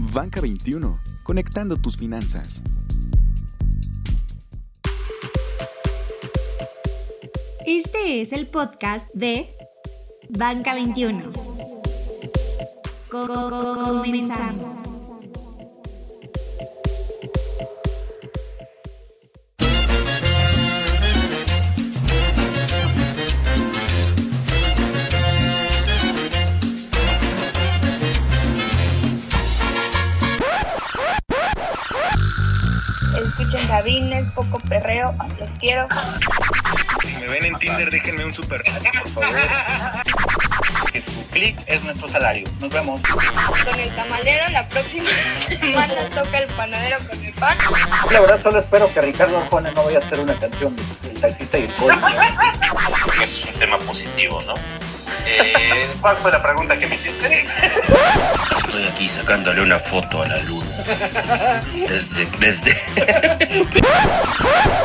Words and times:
Banca 0.00 0.40
21, 0.40 1.00
conectando 1.24 1.76
tus 1.76 1.96
finanzas. 1.96 2.62
Este 7.66 8.22
es 8.22 8.32
el 8.32 8.46
podcast 8.46 9.08
de 9.12 9.54
Banca 10.30 10.74
21. 10.74 11.32
Comenzamos. 13.10 14.77
Perreo, 35.12 35.36
los 35.38 35.50
quiero. 35.58 35.88
Si 37.00 37.14
me 37.16 37.26
ven 37.26 37.44
en 37.44 37.54
Tinder, 37.54 37.90
déjenme 37.90 38.24
un 38.24 38.32
super 38.32 38.62
por 39.14 39.24
favor. 39.24 39.36
Que 40.92 41.02
su 41.02 41.26
clic 41.28 41.60
es 41.66 41.82
nuestro 41.82 42.08
salario. 42.08 42.48
Nos 42.60 42.70
vemos. 42.72 43.00
Con 43.00 43.80
el 43.80 43.90
tamalero, 43.90 44.48
la 44.48 44.68
próxima 44.68 45.10
semana 45.48 45.94
toca 46.14 46.38
el 46.38 46.46
panadero 46.48 46.98
con 47.08 47.24
el 47.24 47.32
pan. 47.34 47.56
La 48.10 48.20
verdad 48.20 48.42
solo 48.42 48.58
espero 48.58 48.92
que 48.92 49.00
Ricardo 49.00 49.38
Arjona 49.38 49.70
no 49.72 49.84
vaya 49.84 49.98
a 49.98 50.02
hacer 50.02 50.20
una 50.20 50.34
canción 50.34 50.74
del 51.02 51.20
taxista 51.20 51.58
y 51.58 51.62
el 51.62 51.68
pollo. 51.70 51.94
es 53.22 53.46
un 53.46 53.54
tema 53.54 53.78
positivo, 53.78 54.42
¿no? 54.46 54.54
Eh, 55.30 55.86
¿Cuál 56.00 56.16
fue 56.16 56.30
la 56.30 56.42
pregunta 56.42 56.78
que 56.78 56.86
me 56.86 56.94
hiciste? 56.94 57.44
Estoy 58.64 58.84
aquí 58.84 59.08
sacándole 59.08 59.60
una 59.62 59.78
foto 59.78 60.22
a 60.22 60.28
la 60.28 60.38
luna. 60.38 60.66
Desde, 61.88 62.26
desde. 62.38 62.76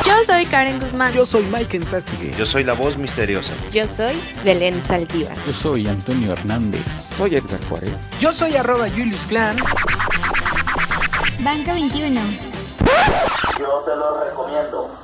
Yo 0.04 0.24
soy 0.26 0.44
Karen 0.46 0.78
Guzmán. 0.78 1.12
Yo 1.14 1.24
soy 1.24 1.44
Mike 1.44 1.78
Enzastigue. 1.78 2.34
Yo 2.36 2.44
soy 2.44 2.64
la 2.64 2.74
voz 2.74 2.96
misteriosa. 2.98 3.52
Yo 3.72 3.86
soy 3.86 4.20
Belén 4.44 4.82
Saldívar. 4.82 5.36
Yo 5.46 5.52
soy 5.52 5.88
Antonio 5.88 6.32
Hernández. 6.32 6.84
Soy 6.92 7.36
Edgar 7.36 7.60
Juárez. 7.68 8.12
Yo 8.20 8.32
soy 8.32 8.56
arroba 8.56 8.88
Julius 8.88 9.26
Clan. 9.26 9.56
Banca 11.40 11.72
21. 11.74 12.20
Yo 13.58 13.82
te 13.86 13.96
lo 13.96 14.24
recomiendo. 14.24 15.03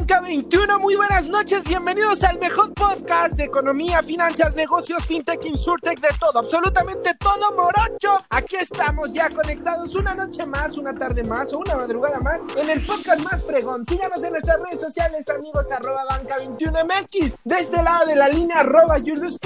Banca 0.00 0.20
21, 0.22 0.78
muy 0.78 0.96
buenas 0.96 1.28
noches, 1.28 1.62
bienvenidos 1.64 2.24
al 2.24 2.38
mejor 2.38 2.72
podcast 2.72 3.34
de 3.34 3.44
economía, 3.44 4.02
finanzas, 4.02 4.54
negocios, 4.54 5.04
fintech, 5.04 5.44
insurtech, 5.44 6.00
de 6.00 6.08
todo, 6.18 6.38
absolutamente 6.38 7.14
todo 7.16 7.54
morocho. 7.54 8.16
Aquí 8.30 8.56
estamos 8.56 9.12
ya 9.12 9.28
conectados 9.28 9.94
una 9.94 10.14
noche 10.14 10.46
más, 10.46 10.78
una 10.78 10.94
tarde 10.94 11.22
más 11.22 11.52
o 11.52 11.58
una 11.58 11.76
madrugada 11.76 12.18
más 12.18 12.40
en 12.56 12.70
el 12.70 12.86
podcast 12.86 13.22
más 13.24 13.44
fregón. 13.44 13.84
Síganos 13.84 14.24
en 14.24 14.32
nuestras 14.32 14.62
redes 14.62 14.80
sociales, 14.80 15.28
amigos, 15.28 15.70
arroba 15.70 16.02
banca 16.08 16.36
21mx, 16.38 17.36
de 17.44 17.58
este 17.58 17.82
lado 17.82 18.06
de 18.06 18.16
la 18.16 18.28
línea 18.28 18.60
arroba 18.60 18.98
Julius. 18.98 19.38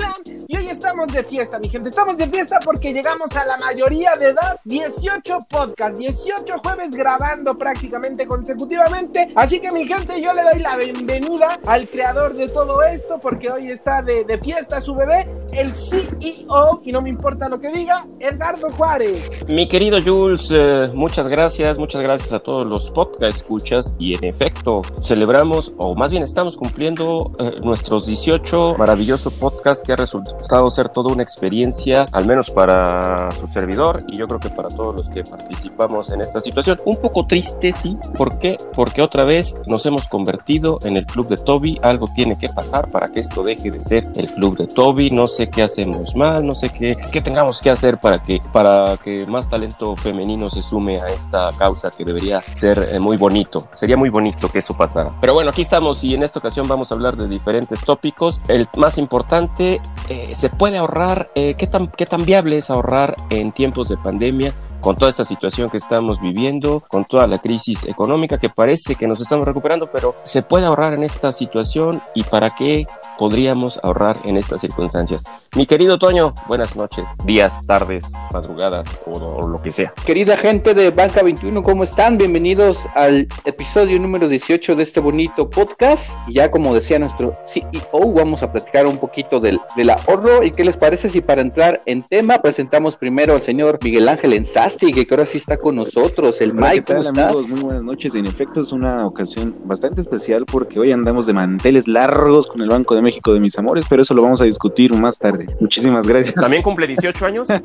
Y 0.46 0.56
hoy 0.56 0.68
estamos 0.68 1.12
de 1.12 1.24
fiesta, 1.24 1.58
mi 1.58 1.68
gente, 1.68 1.88
estamos 1.88 2.16
de 2.16 2.28
fiesta 2.28 2.60
porque 2.64 2.92
llegamos 2.92 3.34
a 3.34 3.44
la 3.44 3.56
mayoría 3.56 4.12
de 4.16 4.28
edad, 4.28 4.60
18 4.62 5.46
podcasts, 5.50 5.98
18 5.98 6.58
jueves 6.58 6.92
grabando 6.92 7.58
prácticamente 7.58 8.24
consecutivamente. 8.24 9.32
Así 9.34 9.58
que 9.58 9.72
mi 9.72 9.84
gente, 9.84 10.22
yo 10.22 10.32
le 10.32 10.43
doy 10.44 10.60
la 10.60 10.76
bienvenida 10.76 11.58
al 11.66 11.88
creador 11.88 12.34
de 12.34 12.48
todo 12.48 12.82
esto, 12.82 13.18
porque 13.20 13.50
hoy 13.50 13.70
está 13.70 14.02
de, 14.02 14.38
fiesta 14.42 14.80
su 14.80 14.94
bebé, 14.94 15.26
el 15.52 15.74
CEO, 15.74 16.82
y 16.84 16.92
no 16.92 17.00
me 17.00 17.08
importa 17.08 17.48
lo 17.48 17.58
que 17.58 17.70
diga, 17.70 18.06
Edgardo 18.20 18.68
Juárez. 18.70 19.44
Mi 19.48 19.66
querido 19.66 19.98
Jules, 20.04 20.50
eh, 20.54 20.90
muchas 20.92 21.28
gracias, 21.28 21.78
muchas 21.78 22.02
gracias 22.02 22.32
a 22.32 22.40
todos 22.40 22.66
los 22.66 22.90
podcast 22.90 23.38
escuchas, 23.38 23.96
y 23.98 24.14
en 24.14 24.24
efecto, 24.24 24.82
celebramos, 25.00 25.72
o 25.78 25.94
más 25.94 26.10
bien 26.10 26.22
estamos 26.22 26.58
cumpliendo 26.58 27.32
eh, 27.38 27.60
nuestros 27.62 28.06
18 28.06 28.74
maravillosos 28.76 29.32
podcasts 29.34 29.82
que 29.82 29.92
ha 29.92 29.96
resultado 29.96 30.68
ser 30.68 30.90
toda 30.90 31.12
una 31.12 31.22
experiencia, 31.22 32.04
al 32.12 32.26
menos 32.26 32.50
para 32.50 33.30
su 33.32 33.46
servidor, 33.46 34.02
y 34.08 34.18
yo 34.18 34.26
creo 34.26 34.40
que 34.40 34.50
para 34.50 34.68
todos 34.68 34.94
los 34.94 35.08
que 35.08 35.22
participamos 35.22 36.10
en 36.10 36.20
esta 36.20 36.42
situación. 36.42 36.78
Un 36.84 36.96
poco 36.98 37.26
triste, 37.26 37.72
sí, 37.72 37.96
¿por 38.16 38.38
qué? 38.38 38.58
Porque 38.74 39.00
otra 39.00 39.24
vez 39.24 39.54
nos 39.66 39.86
hemos 39.86 40.06
convertido 40.06 40.33
en 40.82 40.96
el 40.96 41.06
club 41.06 41.28
de 41.28 41.36
Toby. 41.36 41.78
Algo 41.82 42.06
tiene 42.14 42.36
que 42.36 42.48
pasar 42.48 42.88
para 42.88 43.08
que 43.08 43.20
esto 43.20 43.42
deje 43.42 43.70
de 43.70 43.82
ser 43.82 44.06
el 44.16 44.32
club 44.32 44.56
de 44.56 44.66
Toby. 44.66 45.10
No 45.10 45.26
sé 45.26 45.48
qué 45.50 45.62
hacemos 45.62 46.14
mal, 46.14 46.46
no 46.46 46.54
sé 46.54 46.70
qué, 46.70 46.96
qué 47.12 47.20
tengamos 47.20 47.60
que 47.60 47.70
hacer 47.70 47.98
para 47.98 48.18
que, 48.18 48.40
para 48.52 48.96
que 48.96 49.26
más 49.26 49.48
talento 49.48 49.96
femenino 49.96 50.50
se 50.50 50.62
sume 50.62 51.00
a 51.00 51.06
esta 51.06 51.50
causa 51.58 51.90
que 51.90 52.04
debería 52.04 52.40
ser 52.40 52.88
eh, 52.92 52.98
muy 52.98 53.16
bonito. 53.16 53.68
Sería 53.74 53.96
muy 53.96 54.10
bonito 54.10 54.48
que 54.50 54.58
eso 54.58 54.76
pasara. 54.76 55.10
Pero 55.20 55.34
bueno, 55.34 55.50
aquí 55.50 55.62
estamos 55.62 56.02
y 56.04 56.14
en 56.14 56.22
esta 56.22 56.38
ocasión 56.38 56.68
vamos 56.68 56.90
a 56.90 56.94
hablar 56.94 57.16
de 57.16 57.28
diferentes 57.28 57.80
tópicos. 57.84 58.42
El 58.48 58.68
más 58.76 58.98
importante, 58.98 59.80
eh, 60.08 60.32
¿se 60.34 60.48
puede 60.50 60.78
ahorrar? 60.78 61.28
Eh, 61.34 61.54
¿qué, 61.56 61.66
tan, 61.66 61.88
¿Qué 61.88 62.06
tan 62.06 62.24
viable 62.24 62.58
es 62.58 62.70
ahorrar 62.70 63.16
en 63.30 63.52
tiempos 63.52 63.88
de 63.88 63.96
pandemia? 63.96 64.52
Con 64.84 64.96
toda 64.96 65.08
esta 65.08 65.24
situación 65.24 65.70
que 65.70 65.78
estamos 65.78 66.20
viviendo, 66.20 66.84
con 66.88 67.06
toda 67.06 67.26
la 67.26 67.38
crisis 67.38 67.84
económica 67.84 68.36
que 68.36 68.50
parece 68.50 68.96
que 68.96 69.08
nos 69.08 69.18
estamos 69.18 69.46
recuperando, 69.46 69.86
pero 69.86 70.14
¿se 70.24 70.42
puede 70.42 70.66
ahorrar 70.66 70.92
en 70.92 71.02
esta 71.02 71.32
situación 71.32 72.02
y 72.14 72.22
para 72.22 72.50
qué 72.50 72.86
podríamos 73.16 73.80
ahorrar 73.82 74.18
en 74.24 74.36
estas 74.36 74.60
circunstancias? 74.60 75.24
Mi 75.56 75.64
querido 75.64 75.98
Toño, 75.98 76.34
buenas 76.48 76.76
noches, 76.76 77.08
días, 77.24 77.66
tardes, 77.66 78.12
madrugadas 78.30 78.86
o, 79.06 79.12
o 79.12 79.48
lo 79.48 79.62
que 79.62 79.70
sea. 79.70 79.94
Querida 80.04 80.36
gente 80.36 80.74
de 80.74 80.90
Banca 80.90 81.22
21, 81.22 81.62
¿cómo 81.62 81.84
están? 81.84 82.18
Bienvenidos 82.18 82.86
al 82.94 83.26
episodio 83.46 83.98
número 83.98 84.28
18 84.28 84.76
de 84.76 84.82
este 84.82 85.00
bonito 85.00 85.48
podcast. 85.48 86.18
Y 86.26 86.34
ya 86.34 86.50
como 86.50 86.74
decía 86.74 86.98
nuestro 86.98 87.32
CEO, 87.46 88.12
vamos 88.12 88.42
a 88.42 88.52
platicar 88.52 88.86
un 88.86 88.98
poquito 88.98 89.40
del, 89.40 89.58
del 89.76 89.88
ahorro. 89.88 90.42
¿Y 90.42 90.50
qué 90.50 90.62
les 90.62 90.76
parece 90.76 91.08
si 91.08 91.22
para 91.22 91.40
entrar 91.40 91.82
en 91.86 92.02
tema 92.02 92.42
presentamos 92.42 92.98
primero 92.98 93.34
al 93.34 93.40
señor 93.40 93.78
Miguel 93.82 94.10
Ángel 94.10 94.34
Enzás? 94.80 95.04
que 95.04 95.14
ahora 95.14 95.26
sí 95.26 95.38
está 95.38 95.56
con 95.56 95.76
nosotros, 95.76 96.40
el 96.40 96.50
Hola, 96.52 96.70
Mike. 96.70 96.84
¿qué 96.86 96.94
tal, 96.94 96.96
¿cómo 97.04 97.08
estás? 97.10 97.24
amigos? 97.26 97.48
Muy 97.50 97.60
buenas 97.62 97.82
noches. 97.82 98.14
En 98.14 98.26
efecto, 98.26 98.60
es 98.60 98.72
una 98.72 99.06
ocasión 99.06 99.54
bastante 99.64 100.00
especial 100.00 100.44
porque 100.46 100.78
hoy 100.78 100.92
andamos 100.92 101.26
de 101.26 101.32
manteles 101.32 101.86
largos 101.88 102.46
con 102.46 102.60
el 102.60 102.68
Banco 102.68 102.94
de 102.94 103.02
México 103.02 103.32
de 103.32 103.40
mis 103.40 103.56
amores, 103.58 103.84
pero 103.88 104.02
eso 104.02 104.14
lo 104.14 104.22
vamos 104.22 104.40
a 104.40 104.44
discutir 104.44 104.92
más 104.94 105.18
tarde. 105.18 105.46
Muchísimas 105.60 106.06
gracias. 106.06 106.34
¿También 106.34 106.62
cumple 106.62 106.86
18 106.86 107.26
años? 107.26 107.48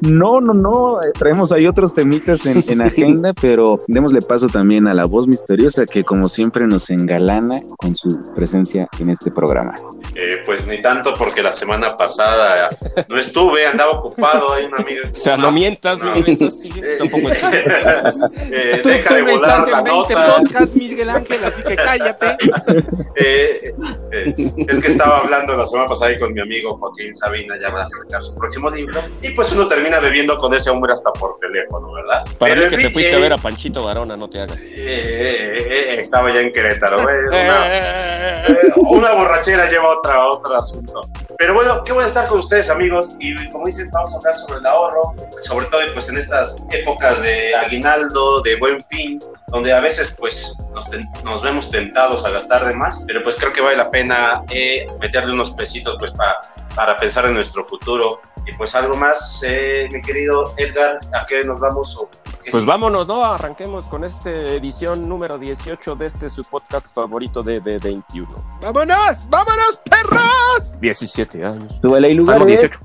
No, 0.00 0.40
no, 0.40 0.52
no. 0.54 1.00
eh, 1.02 1.12
Traemos 1.14 1.52
ahí 1.52 1.66
otros 1.66 1.94
temitas 1.94 2.44
en, 2.46 2.62
en 2.68 2.80
agenda, 2.82 3.32
pero 3.32 3.80
démosle 3.86 4.20
paso 4.20 4.48
también 4.48 4.86
a 4.88 4.94
la 4.94 5.04
voz 5.04 5.26
misteriosa 5.26 5.86
que, 5.86 6.04
como 6.04 6.28
siempre, 6.28 6.66
nos 6.66 6.90
engalana 6.90 7.62
con 7.78 7.94
su 7.96 8.20
presencia 8.34 8.88
en 8.98 9.10
este 9.10 9.30
programa. 9.30 9.74
Eh, 10.14 10.38
pues 10.44 10.66
ni 10.66 10.82
tanto 10.82 11.14
porque 11.16 11.42
la 11.42 11.52
semana 11.52 11.96
pasada 11.96 12.70
no 13.08 13.16
estuve, 13.18 13.66
andaba 13.66 13.92
ocupado. 13.92 14.52
Hay 14.52 14.64
un 14.66 14.74
amigo. 14.74 15.00
O 15.12 15.14
sea, 15.14 15.36
no 15.36 15.50
mientas, 15.52 16.02
No. 16.02 16.14
Miguel 16.14 16.36
Enzastigue, 16.44 16.96
tampoco 16.98 17.28
es 17.28 17.42
Eh, 18.50 18.80
Tú, 18.82 18.88
deja 18.88 19.08
tú 19.08 19.14
de 19.14 19.22
no 19.22 19.30
volar 19.32 19.58
estás 19.58 19.70
la 19.70 19.78
en 19.78 19.84
20 19.84 20.14
nota. 20.14 20.36
podcasts, 20.38 20.74
Miguel 20.76 21.10
Ángel, 21.10 21.44
así 21.44 21.62
que 21.62 21.76
cállate. 21.76 22.36
Eh, 23.14 23.74
eh, 24.12 24.34
es 24.68 24.78
que 24.80 24.88
estaba 24.88 25.18
hablando 25.18 25.54
la 25.56 25.66
semana 25.66 25.86
pasada 25.88 26.10
ahí 26.10 26.18
con 26.18 26.32
mi 26.32 26.40
amigo 26.40 26.76
Joaquín 26.78 27.14
Sabina, 27.14 27.54
ya 27.60 27.68
va 27.70 27.82
a 27.84 27.90
sacar 27.90 28.22
su 28.22 28.34
próximo 28.34 28.70
libro. 28.70 29.00
Y 29.20 29.30
pues 29.30 29.52
uno 29.52 29.66
termina 29.66 29.98
bebiendo 30.00 30.36
con 30.38 30.52
ese 30.54 30.70
hombre 30.70 30.92
hasta 30.92 31.12
por 31.12 31.38
teléfono, 31.38 31.92
¿verdad? 31.92 32.24
Para 32.38 32.54
Pero 32.54 32.70
mí 32.70 32.76
que 32.76 32.82
te 32.84 32.90
fuiste 32.90 33.14
a 33.14 33.18
ver 33.18 33.32
a 33.34 33.38
Panchito 33.38 33.84
Varona, 33.84 34.16
no 34.16 34.28
te 34.30 34.40
hagas. 34.40 34.56
eh, 34.56 34.72
eh, 34.76 35.66
eh, 35.68 36.00
estaba 36.00 36.32
ya 36.32 36.40
en 36.40 36.50
Querétaro, 36.52 37.02
güey, 37.02 37.16
una- 37.28 37.66
Eh, 37.68 38.72
una 38.76 39.12
borrachera 39.12 39.68
lleva 39.70 39.98
otra, 39.98 40.26
otro 40.28 40.56
asunto. 40.56 41.00
Pero 41.38 41.54
bueno, 41.54 41.82
qué 41.84 41.92
bueno 41.92 42.06
estar 42.06 42.26
con 42.28 42.38
ustedes, 42.38 42.70
amigos. 42.70 43.12
Y 43.18 43.48
como 43.50 43.66
dicen, 43.66 43.90
vamos 43.90 44.14
a 44.14 44.18
hablar 44.18 44.36
sobre 44.36 44.58
el 44.58 44.66
ahorro, 44.66 45.14
sobre 45.40 45.66
todo 45.66 45.80
pues 45.92 46.08
en 46.08 46.16
estas 46.16 46.56
épocas 46.70 47.20
de 47.22 47.54
aguinaldo, 47.54 48.40
de 48.42 48.56
buen 48.56 48.82
fin, 48.84 49.18
donde 49.48 49.72
a 49.72 49.80
veces 49.80 50.14
pues 50.18 50.56
nos, 50.72 50.88
nos 51.24 51.42
vemos 51.42 51.70
tentados 51.70 52.24
a 52.24 52.30
gastar 52.30 52.66
de 52.66 52.74
más, 52.74 53.04
pero 53.06 53.22
pues 53.22 53.36
creo 53.36 53.52
que 53.52 53.60
vale 53.60 53.76
la 53.76 53.90
pena 53.90 54.42
eh, 54.50 54.86
meterle 55.00 55.32
unos 55.32 55.52
pesitos 55.52 55.96
pues 55.98 56.12
para, 56.12 56.40
para 56.74 56.98
pensar 56.98 57.26
en 57.26 57.34
nuestro 57.34 57.64
futuro. 57.64 58.20
Y 58.46 58.52
pues 58.54 58.74
algo 58.74 58.96
más, 58.96 59.42
eh, 59.46 59.88
mi 59.92 60.00
querido 60.00 60.52
Edgar, 60.56 60.98
¿a 61.12 61.24
qué 61.26 61.44
nos 61.44 61.60
vamos? 61.60 62.08
Pues 62.50 62.62
sí? 62.64 62.68
vámonos, 62.68 63.06
¿no? 63.06 63.24
Arranquemos 63.24 63.86
con 63.86 64.04
esta 64.04 64.30
edición 64.30 65.08
número 65.08 65.38
18 65.38 65.94
de 65.96 66.06
este 66.06 66.28
su 66.28 66.42
podcast 66.44 66.94
favorito 66.94 67.42
de 67.42 67.62
B21. 67.62 68.26
¡Vámonos! 68.60 69.28
¡Vámonos, 69.30 69.80
perros! 69.88 70.80
17 70.80 71.44
años. 71.44 71.78
Súbele 71.80 72.08
ahí 72.08 72.14
Ah, 72.14 72.16
lugar. 72.16 72.38
no, 72.40 72.46
18. 72.46 72.78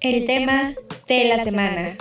El 0.00 0.26
tema 0.26 0.74
de 1.08 1.24
la 1.36 1.44
semana. 1.44 1.96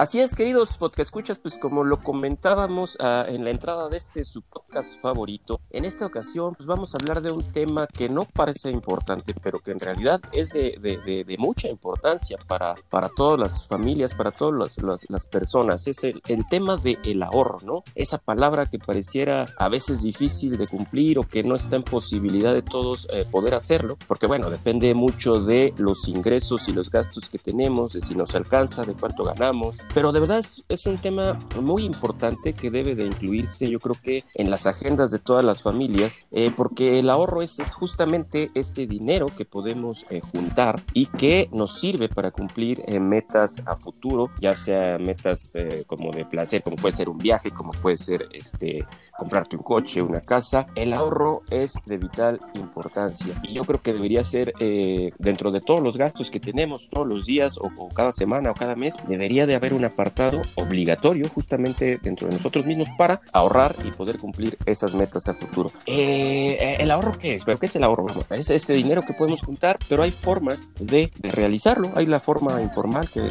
Así 0.00 0.18
es, 0.18 0.34
queridos 0.34 0.78
podcast 0.78 1.00
escuchas, 1.00 1.36
pues 1.36 1.58
como 1.58 1.84
lo 1.84 2.02
comentábamos 2.02 2.96
ah, 3.00 3.26
en 3.28 3.44
la 3.44 3.50
entrada 3.50 3.90
de 3.90 3.98
este 3.98 4.24
su 4.24 4.40
podcast 4.40 4.98
favorito, 4.98 5.60
en 5.68 5.84
esta 5.84 6.06
ocasión 6.06 6.54
pues 6.54 6.66
vamos 6.66 6.94
a 6.94 6.98
hablar 6.98 7.20
de 7.20 7.30
un 7.30 7.42
tema 7.42 7.86
que 7.86 8.08
no 8.08 8.24
parece 8.24 8.70
importante, 8.70 9.34
pero 9.42 9.58
que 9.58 9.72
en 9.72 9.80
realidad 9.80 10.22
es 10.32 10.54
de, 10.54 11.36
mucha 11.38 11.68
importancia 11.68 12.38
para, 12.48 12.76
para 12.88 13.10
todas 13.14 13.38
las 13.38 13.68
familias, 13.68 14.14
para 14.14 14.30
todas 14.30 14.78
las, 15.06 15.26
personas. 15.26 15.86
Es 15.86 16.02
el, 16.02 16.22
el 16.28 16.46
tema 16.48 16.78
del 16.78 16.98
el 17.04 17.22
ahorro, 17.22 17.58
¿no? 17.62 17.84
Esa 17.94 18.16
palabra 18.16 18.64
que 18.64 18.78
pareciera 18.78 19.48
a 19.58 19.68
veces 19.68 20.00
difícil 20.00 20.56
de 20.56 20.66
cumplir 20.66 21.18
o 21.18 21.24
que 21.24 21.42
no 21.42 21.56
está 21.56 21.76
en 21.76 21.82
posibilidad 21.82 22.54
de 22.54 22.62
todos 22.62 23.06
eh, 23.12 23.26
poder 23.30 23.52
hacerlo, 23.52 23.98
porque 24.08 24.26
bueno, 24.26 24.48
depende 24.48 24.94
mucho 24.94 25.40
de 25.40 25.74
los 25.76 26.08
ingresos 26.08 26.68
y 26.68 26.72
los 26.72 26.90
gastos 26.90 27.28
que 27.28 27.36
tenemos, 27.36 27.92
de 27.92 28.00
si 28.00 28.14
nos 28.14 28.34
alcanza, 28.34 28.82
de 28.84 28.94
cuánto 28.94 29.24
ganamos, 29.24 29.76
pero 29.94 30.12
de 30.12 30.20
verdad 30.20 30.38
es, 30.38 30.64
es 30.68 30.86
un 30.86 30.98
tema 30.98 31.38
muy 31.60 31.84
importante 31.84 32.52
que 32.52 32.70
debe 32.70 32.94
de 32.94 33.06
incluirse, 33.06 33.68
yo 33.68 33.78
creo 33.78 33.96
que 34.02 34.24
en 34.34 34.50
las 34.50 34.66
agendas 34.66 35.10
de 35.10 35.18
todas 35.18 35.44
las 35.44 35.62
familias, 35.62 36.26
eh, 36.32 36.50
porque 36.56 36.98
el 36.98 37.10
ahorro 37.10 37.42
es, 37.42 37.58
es, 37.58 37.74
justamente 37.74 38.50
ese 38.54 38.86
dinero 38.86 39.26
que 39.36 39.44
podemos 39.44 40.06
eh, 40.10 40.20
juntar 40.32 40.80
y 40.92 41.06
que 41.06 41.48
nos 41.52 41.80
sirve 41.80 42.08
para 42.08 42.30
cumplir 42.30 42.84
metas 43.00 43.62
a 43.66 43.76
futuro, 43.76 44.30
ya 44.40 44.54
sea 44.54 44.98
metas 44.98 45.54
como 45.86 46.10
de 46.10 46.24
placer, 46.24 46.62
como 46.62 46.76
puede 46.76 46.94
ser 46.94 47.08
un 47.08 47.18
viaje, 47.18 47.50
como 47.50 47.72
puede 47.72 47.96
ser 47.96 48.28
este 48.32 48.84
comprarte 49.18 49.56
un 49.56 49.62
coche, 49.62 50.02
una 50.02 50.20
casa. 50.20 50.66
El 50.74 50.92
ahorro 50.92 51.42
es 51.50 51.74
de 51.86 51.98
vital 51.98 52.40
importancia 52.54 53.34
y 53.42 53.52
yo 53.52 53.64
creo 53.64 53.82
que 53.82 53.92
debería 53.92 54.24
ser 54.24 54.52
eh, 54.60 55.12
dentro 55.18 55.50
de 55.50 55.60
todos 55.60 55.82
los 55.82 55.96
gastos 55.96 56.30
que 56.30 56.40
tenemos 56.40 56.88
todos 56.90 57.06
los 57.06 57.26
días 57.26 57.58
o, 57.58 57.70
cada 57.94 58.12
semana 58.12 58.50
o 58.50 58.54
cada 58.54 58.74
mes, 58.74 58.94
debería 59.08 59.46
de 59.46 59.54
haber 59.54 59.74
un 59.74 59.79
apartado 59.84 60.42
obligatorio 60.54 61.28
justamente 61.28 61.98
dentro 62.02 62.28
de 62.28 62.34
nosotros 62.34 62.66
mismos 62.66 62.88
para 62.96 63.20
ahorrar 63.32 63.74
y 63.84 63.90
poder 63.90 64.18
cumplir 64.18 64.56
esas 64.66 64.94
metas 64.94 65.28
a 65.28 65.34
futuro. 65.34 65.70
Eh, 65.86 66.56
eh, 66.60 66.76
¿El 66.80 66.90
ahorro 66.90 67.12
qué 67.12 67.34
es? 67.34 67.44
¿Pero 67.44 67.58
qué 67.58 67.66
es 67.66 67.76
el 67.76 67.84
ahorro? 67.84 68.06
es 68.30 68.50
ese 68.50 68.72
dinero 68.72 69.02
que 69.02 69.12
podemos 69.12 69.42
juntar, 69.42 69.78
pero 69.88 70.02
hay 70.02 70.10
formas 70.10 70.58
de, 70.78 71.10
realizarlo. 71.22 71.90
Hay 71.94 72.06
la 72.06 72.20
forma 72.20 72.60
informal 72.62 73.08
que, 73.10 73.22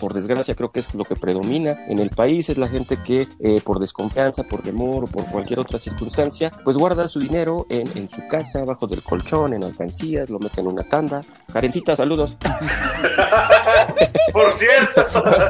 por 0.00 0.14
desgracia 0.14 0.54
creo 0.54 0.72
que 0.72 0.80
es 0.80 0.94
lo 0.94 1.04
que 1.04 1.16
predomina 1.16 1.86
en 1.88 1.98
el 1.98 2.10
país, 2.10 2.48
es 2.48 2.58
la 2.58 2.68
gente 2.68 2.98
que 3.04 3.28
por 3.64 3.78
desconfianza, 3.78 4.42
por 4.44 4.62
temor 4.62 5.04
o 5.04 5.06
por 5.06 5.26
cualquier 5.26 5.60
otra 5.60 5.78
circunstancia, 5.78 6.50
pues 6.64 6.76
guarda 6.76 7.08
su 7.08 7.20
dinero 7.20 7.66
en, 7.70 7.86
en 7.96 8.10
su 8.10 8.26
casa, 8.28 8.60
abajo 8.60 8.86
del 8.86 9.02
colchón, 9.02 9.54
en 9.54 9.64
alcancías, 9.64 10.30
lo 10.30 10.38
mete 10.38 10.60
en 10.60 10.68
una 10.68 10.82
tanda. 10.82 11.22
Karencita, 11.52 11.96
saludos. 11.96 12.36
Por 14.32 14.52
cierto. 14.52 15.06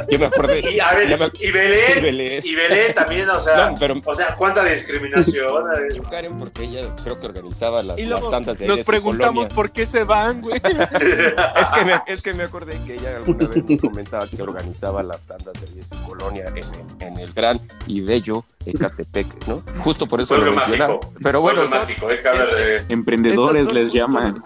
Yo 0.08 0.18
me 0.18 0.26
acordé. 0.46 0.62
Y, 0.76 0.80
a 0.80 0.94
ver, 0.94 1.30
y, 1.40 1.50
Belén, 1.50 2.42
y, 2.44 2.54
Belén, 2.54 2.94
también, 2.94 3.28
o 3.28 3.40
sea, 3.40 3.74
pero, 3.80 4.00
o 4.04 4.14
sea, 4.14 4.34
cuánta 4.36 4.64
discriminación. 4.64 5.64
Karen, 6.10 6.38
porque 6.38 6.64
ella 6.64 6.94
creo 7.02 7.18
que 7.20 7.26
organizaba 7.26 7.82
las, 7.82 8.00
las 8.00 8.30
tandas 8.30 8.58
de 8.58 8.66
Nos 8.66 8.80
preguntamos 8.80 9.48
por 9.48 9.70
qué 9.70 9.86
se 9.86 10.04
van, 10.04 10.40
güey. 10.42 10.56
es, 10.56 11.68
que 11.74 11.84
me, 11.84 12.02
es 12.06 12.22
que 12.22 12.34
me 12.34 12.44
acordé 12.44 12.78
que 12.86 12.94
ella 12.94 13.16
alguna 13.16 13.48
vez 13.48 13.64
nos 13.68 13.80
comentaba 13.80 14.26
que 14.28 14.42
organizaba 14.42 15.02
las 15.02 15.26
tandas 15.26 15.54
de 15.74 15.82
su 15.82 15.96
colonia 16.04 16.44
en, 16.54 17.06
en 17.06 17.18
el 17.18 17.32
gran 17.32 17.60
y 17.86 18.00
bello 18.00 18.44
Ecatepec, 18.66 19.46
¿no? 19.46 19.62
Justo 19.78 20.06
por 20.06 20.20
eso 20.20 20.36
lo 20.36 20.52
mencionaba. 20.52 20.98
Pero 21.22 21.40
bueno, 21.40 21.62
eh, 21.64 22.84
emprendedores 22.88 23.72
les 23.72 23.92
llaman. 23.92 24.42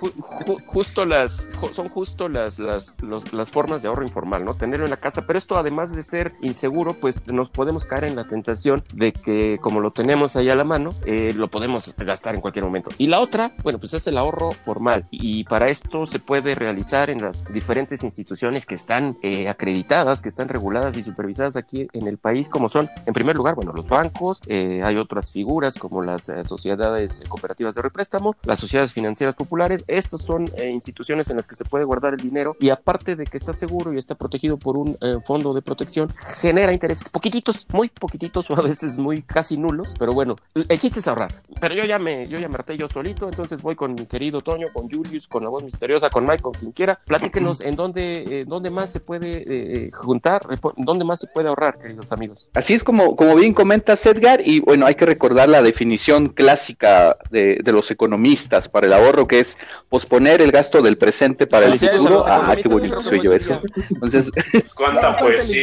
justo 0.66 1.04
las, 1.04 1.48
son 1.72 1.88
justo 1.88 2.28
las, 2.28 2.58
las, 2.58 2.98
las 3.02 3.48
formas 3.48 3.82
de 3.82 3.88
ahorro 3.88 4.02
informal, 4.02 4.44
¿no? 4.44 4.54
Tenerlo 4.54 4.84
en 4.84 4.90
la 4.90 4.98
casa, 4.98 5.26
pero 5.26 5.38
esto 5.38 5.56
además 5.56 5.79
de 5.88 6.02
ser 6.02 6.32
inseguro, 6.42 6.94
pues 6.94 7.26
nos 7.32 7.50
podemos 7.50 7.86
caer 7.86 8.04
en 8.04 8.16
la 8.16 8.28
tentación 8.28 8.82
de 8.92 9.12
que 9.12 9.58
como 9.58 9.80
lo 9.80 9.92
tenemos 9.92 10.36
ahí 10.36 10.50
a 10.50 10.54
la 10.54 10.64
mano, 10.64 10.90
eh, 11.06 11.32
lo 11.34 11.48
podemos 11.48 11.94
gastar 11.96 12.34
en 12.34 12.40
cualquier 12.40 12.64
momento. 12.64 12.90
Y 12.98 13.06
la 13.06 13.20
otra, 13.20 13.52
bueno, 13.62 13.78
pues 13.78 13.94
es 13.94 14.06
el 14.06 14.18
ahorro 14.18 14.52
formal 14.52 15.06
y 15.10 15.44
para 15.44 15.68
esto 15.68 16.06
se 16.06 16.18
puede 16.18 16.54
realizar 16.54 17.10
en 17.10 17.22
las 17.22 17.44
diferentes 17.52 18.04
instituciones 18.04 18.66
que 18.66 18.74
están 18.74 19.16
eh, 19.22 19.48
acreditadas, 19.48 20.22
que 20.22 20.28
están 20.28 20.48
reguladas 20.48 20.96
y 20.96 21.02
supervisadas 21.02 21.56
aquí 21.56 21.88
en 21.92 22.06
el 22.06 22.18
país, 22.18 22.48
como 22.48 22.68
son, 22.68 22.88
en 23.06 23.14
primer 23.14 23.36
lugar, 23.36 23.54
bueno, 23.54 23.72
los 23.72 23.88
bancos, 23.88 24.40
hay 24.48 24.96
otras 24.96 25.32
figuras 25.32 25.76
como 25.78 26.02
las 26.02 26.30
sociedades 26.44 27.22
cooperativas 27.28 27.74
de 27.74 27.82
représtamo, 27.82 28.36
las 28.44 28.60
sociedades 28.60 28.92
financieras 28.92 29.34
populares. 29.34 29.84
Estas 29.86 30.22
son 30.22 30.46
eh, 30.56 30.70
instituciones 30.70 31.30
en 31.30 31.36
las 31.36 31.48
que 31.48 31.56
se 31.56 31.64
puede 31.64 31.84
guardar 31.84 32.14
el 32.14 32.20
dinero 32.20 32.56
y 32.60 32.70
aparte 32.70 33.16
de 33.16 33.24
que 33.24 33.36
está 33.36 33.52
seguro 33.52 33.92
y 33.92 33.98
está 33.98 34.14
protegido 34.14 34.58
por 34.58 34.76
un 34.76 34.96
eh, 35.00 35.16
fondo 35.24 35.54
de 35.54 35.62
protección, 35.70 36.08
genera 36.40 36.72
intereses 36.72 37.08
poquititos, 37.08 37.64
muy 37.72 37.88
poquititos 37.88 38.50
o 38.50 38.58
a 38.58 38.62
veces 38.62 38.98
muy 38.98 39.22
casi 39.22 39.56
nulos, 39.56 39.94
pero 39.98 40.12
bueno, 40.12 40.34
el 40.54 40.80
chiste 40.80 40.98
es 40.98 41.06
ahorrar. 41.06 41.32
Pero 41.60 41.76
yo 41.76 41.84
ya 41.84 42.00
me, 42.00 42.26
yo 42.26 42.38
ya 42.38 42.48
me 42.48 42.54
harté 42.54 42.76
yo 42.76 42.88
solito, 42.88 43.26
entonces 43.26 43.62
voy 43.62 43.76
con 43.76 43.94
mi 43.94 44.06
querido 44.06 44.40
Toño, 44.40 44.66
con 44.72 44.90
Julius, 44.90 45.28
con 45.28 45.44
la 45.44 45.50
voz 45.50 45.62
misteriosa, 45.62 46.10
con 46.10 46.26
Mike, 46.26 46.42
con 46.42 46.52
quien 46.52 46.72
quiera. 46.72 46.98
Platíquenos 47.06 47.60
en 47.60 47.76
dónde, 47.76 48.44
dónde 48.48 48.70
más 48.70 48.90
se 48.90 48.98
puede 48.98 49.90
juntar, 49.92 50.42
dónde 50.76 51.04
más 51.04 51.20
se 51.20 51.28
puede 51.28 51.48
ahorrar, 51.48 51.78
queridos 51.78 52.10
amigos. 52.10 52.48
Así 52.54 52.74
es 52.74 52.82
como, 52.82 53.14
como 53.14 53.36
bien 53.36 53.54
comenta 53.54 53.94
Edgar, 54.02 54.40
y 54.44 54.60
bueno, 54.60 54.86
hay 54.86 54.96
que 54.96 55.06
recordar 55.06 55.48
la 55.48 55.62
definición 55.62 56.30
clásica 56.30 57.16
de, 57.30 57.60
de 57.62 57.72
los 57.72 57.90
economistas 57.90 58.68
para 58.68 58.88
el 58.88 58.92
ahorro, 58.92 59.28
que 59.28 59.38
es 59.38 59.56
posponer 59.88 60.40
el 60.40 60.50
gasto 60.50 60.82
del 60.82 60.98
presente 60.98 61.46
para 61.46 61.66
el 61.66 61.78
futuro. 61.78 62.24
Ah, 62.26 62.56
qué 62.60 62.68
bonito 62.68 63.00
soy 63.00 63.20
yo 63.22 63.32
eso. 63.32 63.60
Entonces, 63.90 64.30
cuánta 64.74 65.16
poesía. 65.16 65.59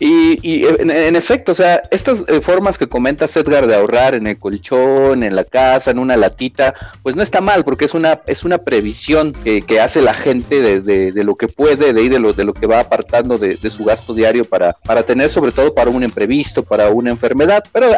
Y, 0.00 0.66
en, 0.66 1.16
efecto, 1.16 1.52
o 1.52 1.54
sea, 1.54 1.82
estas 1.90 2.24
eh, 2.28 2.40
formas 2.40 2.78
que 2.78 2.86
comentas, 2.86 3.36
Edgar, 3.36 3.66
de 3.66 3.74
ahorrar 3.74 4.14
en 4.14 4.26
el 4.26 4.38
colchón, 4.38 5.22
en 5.22 5.36
la 5.36 5.44
casa, 5.44 5.90
en 5.90 5.98
una 5.98 6.16
latita, 6.16 6.74
pues 7.02 7.16
no 7.16 7.22
está 7.22 7.40
mal, 7.40 7.64
porque 7.64 7.84
es 7.84 7.94
una, 7.94 8.20
es 8.26 8.44
una 8.44 8.58
previsión 8.58 9.32
que, 9.32 9.64
hace 9.80 10.00
la 10.00 10.14
gente 10.14 10.80
de, 10.80 11.24
lo 11.24 11.34
que 11.36 11.48
puede, 11.48 11.92
de, 11.92 12.08
de, 12.08 12.18
lo, 12.18 12.32
de 12.32 12.44
lo 12.44 12.54
que 12.54 12.66
va 12.66 12.80
apartando 12.80 13.36
de, 13.38 13.56
su 13.70 13.84
gasto 13.84 14.14
diario 14.14 14.44
para, 14.44 14.72
para 14.84 15.02
tener, 15.02 15.28
sobre 15.28 15.52
todo 15.52 15.74
para 15.74 15.90
un 15.90 16.02
imprevisto, 16.02 16.62
para 16.62 16.88
una 16.88 17.10
enfermedad. 17.10 17.62
Pero 17.72 17.90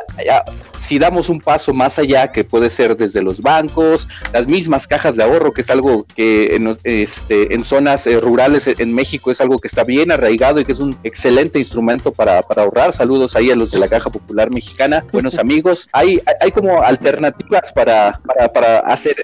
si 0.79 0.99
damos 0.99 1.29
un 1.29 1.41
paso 1.41 1.73
más 1.73 1.99
allá, 1.99 2.33
que 2.33 2.45
puede 2.45 2.71
ser 2.71 2.97
desde 2.97 3.23
los 3.23 3.41
bancos, 3.41 4.09
las 4.33 4.47
mismas 4.47 4.87
cajas 4.87 5.17
de 5.17 5.23
ahorro, 5.23 5.53
que 5.53 5.61
es 5.61 5.71
algo 5.71 6.05
que 6.17 6.57
en, 6.57 6.77
este, 6.85 7.55
en 7.55 7.65
zonas 7.65 8.07
eh, 8.07 8.21
rurales 8.21 8.67
en 8.67 8.95
México 8.95 9.31
es 9.31 9.41
algo 9.41 9.59
que 9.59 9.69
está 9.69 9.85
bien 9.85 10.11
arraigado 10.11 10.61
y 10.61 10.65
que 10.65 10.73
es 10.73 10.79
un 10.81 10.97
excelente 11.05 11.28
instrumento 11.59 12.13
para, 12.13 12.43
para 12.43 12.63
ahorrar. 12.63 12.93
Saludos 12.93 13.37
ahí 13.37 13.51
a 13.51 13.57
los 13.57 13.71
de 13.71 13.79
la 13.79 13.89
Caja 13.89 14.11
Popular 14.11 14.51
Mexicana, 14.51 15.05
buenos 15.13 15.39
amigos. 15.39 15.89
Hay, 15.93 16.21
hay 16.41 16.51
como 16.51 16.83
alternativas 16.83 17.73
para, 17.73 18.19
para, 18.25 18.53
para 18.53 18.79
hacer, 18.81 19.15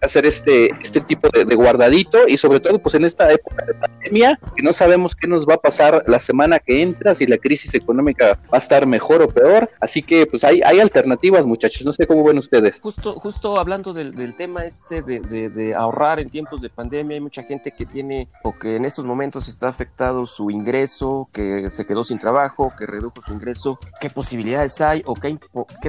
hacer 0.00 0.26
este, 0.26 0.70
este 0.82 1.00
tipo 1.00 1.28
de, 1.28 1.44
guardadito 1.56 2.28
y 2.28 2.36
sobre 2.36 2.60
todo 2.60 2.78
pues 2.78 2.94
en 2.94 3.04
esta 3.04 3.32
época 3.32 3.64
de 3.64 3.74
pandemia, 3.74 4.38
que 4.54 4.62
no 4.62 4.72
sabemos 4.72 5.14
qué 5.14 5.26
nos 5.26 5.46
va 5.46 5.54
a 5.54 5.58
pasar 5.58 6.04
la 6.06 6.18
semana 6.18 6.58
que 6.58 6.82
entra, 6.82 7.14
si 7.14 7.26
la 7.26 7.38
crisis 7.38 7.74
económica 7.74 8.38
va 8.52 8.58
a 8.58 8.58
estar 8.58 8.86
mejor 8.86 9.22
o 9.22 9.28
peor. 9.28 9.70
Así 9.80 10.02
que 10.02 10.26
pues 10.26 10.44
hay, 10.44 10.60
hay 10.62 10.80
alternativas, 10.80 11.46
muchachos. 11.46 11.84
No 11.84 11.92
sé 11.92 12.06
cómo 12.06 12.24
ven 12.24 12.38
ustedes. 12.38 12.80
Justo, 12.80 13.14
justo 13.14 13.58
hablando 13.58 13.92
del, 13.92 14.14
del 14.14 14.36
tema 14.36 14.60
este 14.60 15.02
de, 15.02 15.20
de, 15.20 15.74
ahorrar 15.74 16.20
en 16.20 16.30
tiempos 16.30 16.60
de 16.60 16.68
pandemia, 16.68 17.14
hay 17.14 17.20
mucha 17.20 17.42
gente 17.42 17.72
que 17.72 17.86
tiene 17.86 18.28
o 18.42 18.56
que 18.56 18.76
en 18.76 18.84
estos 18.84 19.04
momentos 19.04 19.48
está 19.48 19.68
afectado 19.68 20.26
su 20.26 20.50
ingreso, 20.50 21.28
que 21.32 21.45
se 21.70 21.84
quedó 21.84 22.04
sin 22.04 22.18
trabajo, 22.18 22.72
que 22.76 22.86
redujo 22.86 23.22
su 23.22 23.32
ingreso. 23.32 23.78
¿Qué 24.00 24.10
posibilidades 24.10 24.80
hay 24.80 25.02
o 25.04 25.14
qué, 25.14 25.38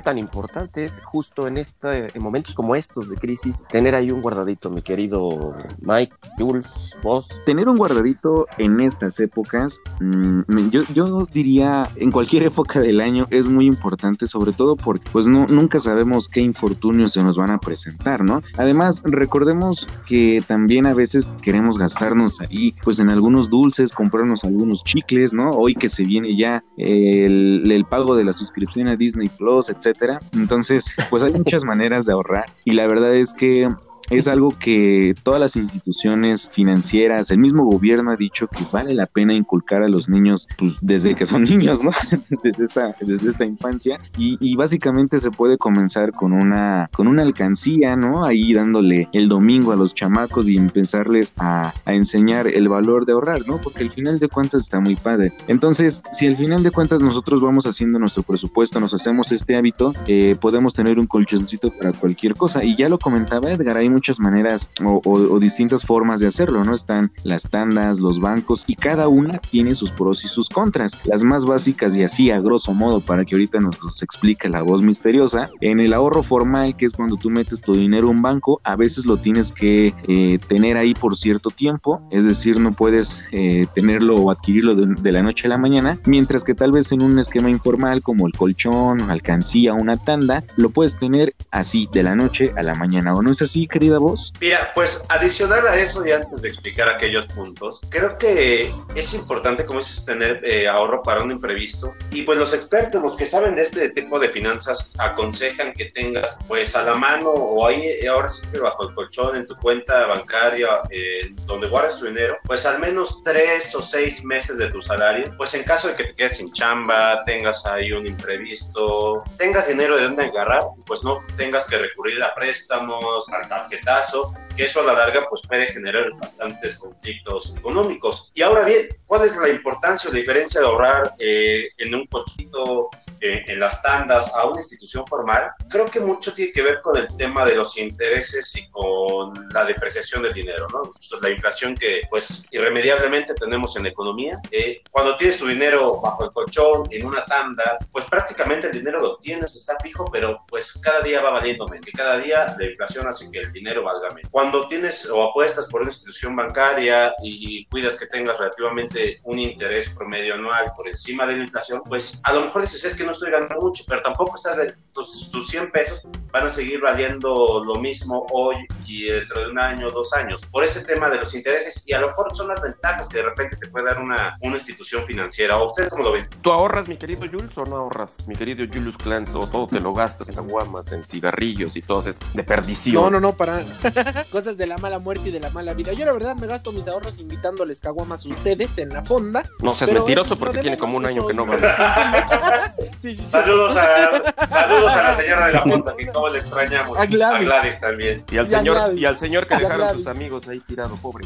tan 0.01 0.17
importante 0.17 0.85
es 0.85 1.01
justo 1.03 1.47
en, 1.47 1.57
este, 1.57 2.07
en 2.15 2.23
momentos 2.23 2.55
como 2.55 2.75
estos 2.75 3.09
de 3.09 3.15
crisis 3.15 3.63
tener 3.69 3.95
ahí 3.95 4.11
un 4.11 4.21
guardadito, 4.21 4.69
mi 4.69 4.81
querido 4.81 5.55
Mike, 5.81 6.15
Jules, 6.37 6.65
vos? 7.03 7.27
Tener 7.45 7.67
un 7.67 7.77
guardadito 7.77 8.47
en 8.57 8.79
estas 8.81 9.19
épocas, 9.19 9.79
mm, 9.99 10.69
yo, 10.93 11.25
diría 11.25 11.87
en 11.95 12.11
cualquier 12.11 12.43
época 12.43 12.79
del 12.79 13.01
año 13.01 13.27
es 13.29 13.47
muy 13.47 13.65
importante, 13.65 14.27
sobre 14.27 14.51
todo 14.51 14.75
porque 14.75 15.09
pues 15.11 15.27
nunca 15.27 15.79
sabemos 15.79 16.27
qué 16.27 16.41
infortunios 16.41 17.13
se 17.13 17.23
nos 17.23 17.37
van 17.37 17.51
a 17.51 17.59
presentar, 17.59 18.23
¿no? 18.23 18.41
Además, 18.57 19.01
recordemos 19.03 19.87
que 20.07 20.43
también 20.47 20.85
a 20.85 20.93
veces 20.93 21.31
queremos 21.41 21.77
gastarnos 21.77 22.41
ahí, 22.41 22.73
pues 22.83 22.99
en 22.99 23.09
algunos 23.09 23.49
dulces, 23.49 23.91
comprarnos 23.91 24.43
algunos 24.43 24.83
chicles, 24.83 25.33
¿no? 25.33 25.46
Hoy 25.51 25.75
que 25.75 25.89
se 25.89 26.03
viene 26.03 26.35
ya 26.35 26.63
el, 26.77 27.69
el 27.71 27.85
pago 27.85 28.15
de 28.15 28.23
la 28.23 28.33
suscripción 28.33 28.87
a 28.87 28.95
Disney 28.95 29.29
Plus, 29.29 29.69
etcétera. 29.69 30.19
Entonces, 30.33 30.93
pues 31.09 31.23
hay 31.23 31.33
muchas 31.33 31.63
maneras 31.63 32.05
de 32.05 32.13
ahorrar 32.13 32.45
y 32.65 32.71
la 32.71 32.87
verdad 32.87 33.15
es 33.15 33.33
que 33.33 33.67
es 34.09 34.27
algo 34.27 34.57
que 34.57 35.15
todas 35.23 35.39
las 35.39 35.55
instituciones 35.55 36.49
financieras, 36.49 37.31
el 37.31 37.39
mismo 37.39 37.65
gobierno 37.65 38.11
ha 38.11 38.15
dicho 38.15 38.47
que 38.47 38.65
vale 38.71 38.93
la 38.93 39.05
pena 39.05 39.33
inculcar 39.33 39.83
a 39.83 39.89
los 39.89 40.09
niños 40.09 40.47
pues, 40.57 40.77
desde 40.81 41.15
que 41.15 41.25
son 41.25 41.43
niños, 41.43 41.83
¿no? 41.83 41.91
desde 42.43 42.63
esta, 42.63 42.95
desde 43.01 43.29
esta 43.29 43.45
infancia. 43.45 43.99
Y, 44.17 44.55
básicamente 44.57 45.19
se 45.19 45.29
puede 45.29 45.57
comenzar 45.57 46.11
con 46.11 46.33
una, 46.33 46.89
con 46.95 47.07
una 47.07 47.21
alcancía, 47.21 47.95
¿no? 47.95 48.25
Ahí 48.25 48.53
dándole 48.53 49.07
el 49.13 49.29
domingo 49.29 49.71
a 49.71 49.75
los 49.75 49.93
chamacos 49.93 50.49
y 50.49 50.57
empezarles 50.57 51.33
a, 51.37 51.73
a 51.85 51.93
enseñar 51.93 52.47
el 52.47 52.67
valor 52.69 53.05
de 53.05 53.13
ahorrar, 53.13 53.47
¿no? 53.47 53.61
Porque 53.61 53.83
al 53.83 53.91
final 53.91 54.17
de 54.17 54.27
cuentas 54.27 54.63
está 54.63 54.79
muy 54.79 54.95
padre. 54.95 55.31
Entonces, 55.47 56.01
si 56.11 56.25
al 56.25 56.35
final 56.35 56.63
de 56.63 56.71
cuentas 56.71 57.03
nosotros 57.03 57.41
vamos 57.41 57.67
haciendo 57.67 57.99
nuestro 57.99 58.23
presupuesto, 58.23 58.79
nos 58.79 58.93
hacemos 58.95 59.31
este 59.31 59.55
hábito, 59.55 59.93
eh, 60.07 60.35
podemos 60.39 60.73
tener 60.73 60.97
un 60.97 61.05
colchoncito 61.05 61.69
para 61.71 61.93
cualquier 61.93 62.33
cosa. 62.33 62.63
Y 62.63 62.75
ya 62.75 62.89
lo 62.89 62.97
comentaba 62.97 63.51
Edgar, 63.51 63.77
hay 63.77 63.89
muchas 63.97 64.19
maneras 64.19 64.69
o, 64.83 65.39
distintas 65.39 65.83
formas 65.83 66.19
de 66.19 66.27
hacerlo, 66.27 66.63
¿no? 66.63 66.75
Están 66.75 67.11
las 67.23 67.49
tandas, 67.49 67.99
los 67.99 68.19
bancos 68.19 68.63
y 68.67 68.75
cada 68.75 69.07
una 69.07 69.39
tiene 69.39 69.73
sus 69.73 69.89
pros 69.89 70.23
y 70.23 70.27
sus 70.27 70.49
contras. 70.49 70.99
Las 71.05 71.23
más 71.23 71.45
básicas 71.45 71.95
y 71.95 72.03
así 72.03 72.29
a 72.29 72.39
grosso 72.39 72.75
modo 72.75 72.99
para 72.99 73.25
que 73.25 73.33
ahorita 73.33 73.59
nos 73.59 73.81
los 73.83 74.03
explique 74.03 74.49
la 74.49 74.61
voz 74.61 74.83
misteriosa, 74.83 75.49
en 75.61 75.79
el 75.79 75.93
ahorro 75.93 76.21
formal, 76.21 76.77
que 76.77 76.85
es 76.85 76.93
cuando 76.93 77.15
tú 77.15 77.31
metes 77.31 77.61
tu 77.61 77.73
dinero 77.73 78.07
a 78.07 78.11
un 78.11 78.21
banco, 78.21 78.61
a 78.63 78.75
veces 78.75 79.07
lo 79.07 79.17
tienes 79.17 79.51
que 79.51 79.95
eh, 80.07 80.37
tener 80.47 80.77
ahí 80.77 80.93
por 80.93 81.17
cierto 81.17 81.49
tiempo, 81.49 82.01
es 82.11 82.23
decir, 82.23 82.59
no 82.59 82.71
puedes 82.71 83.23
eh, 83.31 83.65
tenerlo 83.73 84.15
o 84.15 84.29
adquirirlo 84.29 84.75
de, 84.75 85.11
la 85.11 85.23
noche 85.23 85.47
a 85.47 85.49
la 85.49 85.57
mañana, 85.57 85.97
mientras 86.05 86.43
que 86.43 86.53
tal 86.53 86.71
vez 86.71 86.91
en 86.91 87.01
un 87.01 87.17
esquema 87.17 87.49
informal 87.49 88.03
como 88.03 88.27
el 88.27 88.33
colchón, 88.33 89.09
alcancía, 89.09 89.73
una 89.73 89.95
tanda, 89.95 90.43
lo 90.57 90.69
puedes 90.69 90.97
tener 90.97 91.33
así 91.49 91.89
de 91.91 92.03
la 92.03 92.15
noche 92.15 92.51
a 92.55 92.61
la 92.61 92.75
mañana, 92.75 93.15
¿o 93.15 93.21
no 93.21 93.31
es 93.31 93.41
así, 93.41 93.67
querida 93.87 93.99
voz? 93.99 94.33
Mira, 94.41 94.71
pues 94.75 95.05
adicional 95.09 95.65
a 95.67 95.77
eso 95.77 96.05
y 96.05 96.11
antes 96.11 96.41
de 96.41 96.49
explicar 96.49 96.89
aquellos 96.89 97.25
puntos, 97.27 97.81
creo 97.89 98.17
que 98.17 98.73
es 98.95 99.13
importante, 99.13 99.65
como 99.65 99.79
dices, 99.79 100.05
tener 100.05 100.43
eh, 100.43 100.67
ahorro 100.67 101.01
para 101.01 101.21
un 101.21 101.31
imprevisto 101.31 101.93
y 102.11 102.23
pues 102.23 102.37
los 102.37 102.53
expertos, 102.53 103.01
los 103.01 103.15
que 103.15 103.25
saben 103.25 103.55
de 103.55 103.61
este 103.61 103.89
tipo 103.89 104.19
de 104.19 104.29
finanzas, 104.29 104.95
aconsejan 104.99 105.73
que 105.73 105.85
tengas 105.85 106.37
pues 106.47 106.75
a 106.75 106.83
la 106.83 106.95
mano 106.95 107.29
o 107.29 107.65
ahí 107.65 108.05
ahora 108.07 108.29
sí 108.29 108.45
que 108.51 108.59
bajo 108.59 108.89
el 108.89 108.95
colchón 108.95 109.35
en 109.35 109.45
tu 109.45 109.55
cuenta 109.55 110.05
bancaria 110.07 110.67
eh, 110.89 111.33
donde 111.45 111.67
guardas 111.67 111.99
tu 111.99 112.05
dinero, 112.05 112.37
pues 112.43 112.65
al 112.65 112.79
menos 112.79 113.23
tres 113.23 113.73
o 113.75 113.81
seis 113.81 114.23
meses 114.23 114.57
de 114.57 114.67
tu 114.67 114.81
salario, 114.81 115.33
pues 115.37 115.53
en 115.53 115.63
caso 115.63 115.87
de 115.87 115.95
que 115.95 116.03
te 116.05 116.15
quedes 116.15 116.37
sin 116.37 116.51
chamba, 116.51 117.23
tengas 117.25 117.65
ahí 117.65 117.91
un 117.91 118.05
imprevisto, 118.05 119.23
tengas 119.37 119.67
dinero 119.67 119.95
de 119.97 120.03
dónde 120.03 120.25
agarrar, 120.25 120.63
pues 120.85 121.03
no 121.03 121.23
tengas 121.37 121.65
que 121.65 121.77
recurrir 121.77 122.21
a 122.23 122.33
préstamos, 122.35 123.29
al 123.29 123.47
tarjetazo, 123.77 124.33
que 124.57 124.65
eso 124.65 124.81
a 124.81 124.83
la 124.83 124.93
larga 124.93 125.27
pues 125.29 125.43
puede 125.47 125.67
generar 125.67 126.11
bastantes 126.19 126.79
conflictos 126.79 127.55
económicos. 127.55 128.31
Y 128.33 128.41
ahora 128.41 128.65
bien, 128.65 128.89
¿cuál 129.05 129.23
es 129.23 129.37
la 129.37 129.49
importancia 129.49 130.09
o 130.09 130.13
diferencia 130.13 130.59
de 130.59 130.67
ahorrar 130.67 131.13
eh, 131.19 131.69
en 131.77 131.93
un 131.93 132.07
cochito, 132.07 132.89
eh, 133.21 133.45
en 133.47 133.59
las 133.59 133.81
tandas, 133.83 134.33
a 134.33 134.47
una 134.47 134.59
institución 134.59 135.05
formal? 135.05 135.51
Creo 135.69 135.85
que 135.85 135.99
mucho 135.99 136.33
tiene 136.33 136.51
que 136.51 136.63
ver 136.63 136.81
con 136.81 136.97
el 136.97 137.07
tema 137.17 137.45
de 137.45 137.55
los 137.55 137.77
intereses 137.77 138.55
y 138.57 138.67
con 138.71 139.47
la 139.53 139.63
depreciación 139.63 140.23
del 140.23 140.33
dinero, 140.33 140.65
¿no? 140.73 140.91
La 141.21 141.29
inflación 141.29 141.75
que 141.75 142.01
pues 142.09 142.47
irremediablemente 142.51 143.35
tenemos 143.35 143.75
en 143.75 143.83
la 143.83 143.89
economía. 143.89 144.39
Eh, 144.51 144.81
cuando 144.89 145.15
tienes 145.17 145.37
tu 145.37 145.47
dinero 145.47 146.01
bajo 146.01 146.25
el 146.25 146.31
colchón, 146.31 146.83
en 146.89 147.05
una 147.05 147.23
tanda, 147.25 147.77
pues 147.91 148.05
prácticamente 148.05 148.67
el 148.67 148.73
dinero 148.73 148.99
lo 148.99 149.17
tienes, 149.17 149.55
está 149.55 149.77
fijo, 149.83 150.05
pero 150.11 150.43
pues 150.47 150.79
cada 150.79 151.01
día 151.01 151.21
va 151.21 151.31
valiendo 151.31 151.67
menos, 151.67 151.85
que 151.85 151.91
cada 151.91 152.17
día 152.17 152.55
la 152.57 152.65
inflación 152.65 153.07
hace 153.07 153.29
que 153.29 153.39
el 153.39 153.51
dinero 153.51 153.83
valga 153.83 154.09
menos. 154.09 154.29
Cuando 154.31 154.46
tienes 154.67 155.09
o 155.09 155.23
apuestas 155.23 155.67
por 155.67 155.81
una 155.81 155.89
institución 155.89 156.35
bancaria 156.35 157.13
y 157.23 157.65
cuidas 157.65 157.95
que 157.95 158.05
tengas 158.05 158.39
relativamente 158.39 159.19
un 159.23 159.39
interés 159.39 159.89
promedio 159.89 160.35
anual 160.35 160.71
por 160.75 160.87
encima 160.87 161.25
de 161.25 161.37
la 161.37 161.43
inflación, 161.43 161.81
pues 161.85 162.19
a 162.23 162.33
lo 162.33 162.41
mejor 162.41 162.61
dices, 162.61 162.83
es 162.83 162.95
que 162.95 163.03
no 163.03 163.13
estoy 163.13 163.31
ganando 163.31 163.55
mucho, 163.59 163.83
pero 163.87 164.01
tampoco 164.01 164.35
estás, 164.35 164.57
tus, 164.93 165.31
tus 165.31 165.47
100 165.47 165.71
pesos 165.71 166.03
van 166.31 166.47
a 166.47 166.49
seguir 166.49 166.81
valiendo 166.81 167.63
lo 167.65 167.75
mismo 167.75 168.25
hoy 168.31 168.55
y 168.85 169.05
dentro 169.05 169.41
de 169.41 169.51
un 169.51 169.59
año, 169.59 169.89
dos 169.91 170.13
años, 170.13 170.45
por 170.45 170.63
ese 170.63 170.83
tema 170.83 171.09
de 171.09 171.17
los 171.17 171.33
intereses 171.33 171.83
y 171.85 171.93
a 171.93 171.99
lo 171.99 172.07
mejor 172.07 172.35
son 172.35 172.47
las 172.47 172.61
ventajas 172.61 173.09
que 173.09 173.17
de 173.17 173.23
repente 173.23 173.55
te 173.57 173.67
puede 173.67 173.85
dar 173.85 173.99
una, 173.99 174.37
una 174.41 174.55
institución 174.55 175.03
financiera. 175.05 175.57
¿O 175.57 175.67
ustedes 175.67 175.91
cómo 175.91 176.03
lo 176.03 176.11
ven? 176.13 176.27
¿Tú 176.41 176.51
ahorras, 176.51 176.87
mi 176.87 176.97
querido 176.97 177.25
Jules, 177.27 177.57
o 177.57 177.63
no 177.65 177.77
ahorras, 177.77 178.11
mi 178.27 178.35
querido 178.35 178.65
Julius 178.71 178.97
Clans, 178.97 179.35
o 179.35 179.41
todo 179.47 179.67
te 179.67 179.79
lo 179.79 179.93
gastas 179.93 180.29
en 180.29 180.37
aguamas, 180.37 180.91
en 180.91 181.03
cigarrillos 181.03 181.75
y 181.75 181.81
todo 181.81 182.07
es 182.07 182.19
de 182.33 182.43
perdición? 182.43 183.03
No, 183.03 183.09
no, 183.09 183.19
no, 183.19 183.33
para 183.33 183.63
cosas 184.37 184.55
de 184.55 184.67
la 184.67 184.77
mala 184.77 184.99
muerte 184.99 185.29
y 185.29 185.31
de 185.31 185.39
la 185.39 185.49
mala 185.49 185.73
vida. 185.73 185.93
Yo 185.93 186.05
la 186.05 186.11
verdad 186.11 186.35
me 186.35 186.45
gasto 186.45 186.71
mis 186.71 186.87
ahorros 186.87 187.17
invitándoles 187.17 187.81
caguamas 187.81 188.23
a 188.23 188.29
ustedes 188.29 188.77
en 188.77 188.89
la 188.89 189.03
fonda. 189.03 189.41
No 189.63 189.73
seas 189.73 189.91
mentiroso 189.91 190.37
porque 190.37 190.59
tiene 190.59 190.77
como 190.77 190.97
un 190.97 191.07
año 191.07 191.25
que 191.25 191.33
no 191.33 191.47
va. 191.47 191.57
sí, 193.01 193.15
sí, 193.15 193.27
saludos, 193.27 193.75
a, 193.75 194.47
saludos 194.47 194.91
a 194.91 195.01
la 195.01 195.13
señora 195.13 195.47
de 195.47 195.53
la 195.53 195.61
fonda, 195.63 195.95
que 195.97 196.05
como 196.09 196.29
le 196.29 196.37
extrañamos. 196.37 196.99
A 196.99 197.07
Gladys, 197.07 197.39
a 197.39 197.43
Gladys 197.45 197.79
también. 197.79 198.23
Y 198.29 198.37
al 198.37 198.47
señor, 198.47 198.93
y 198.95 199.05
al 199.05 199.17
señor 199.17 199.47
que 199.47 199.55
dejaron 199.55 199.89
sus 199.97 200.05
amigos 200.05 200.47
ahí 200.47 200.59
tirado, 200.59 200.95
pobre. 200.97 201.25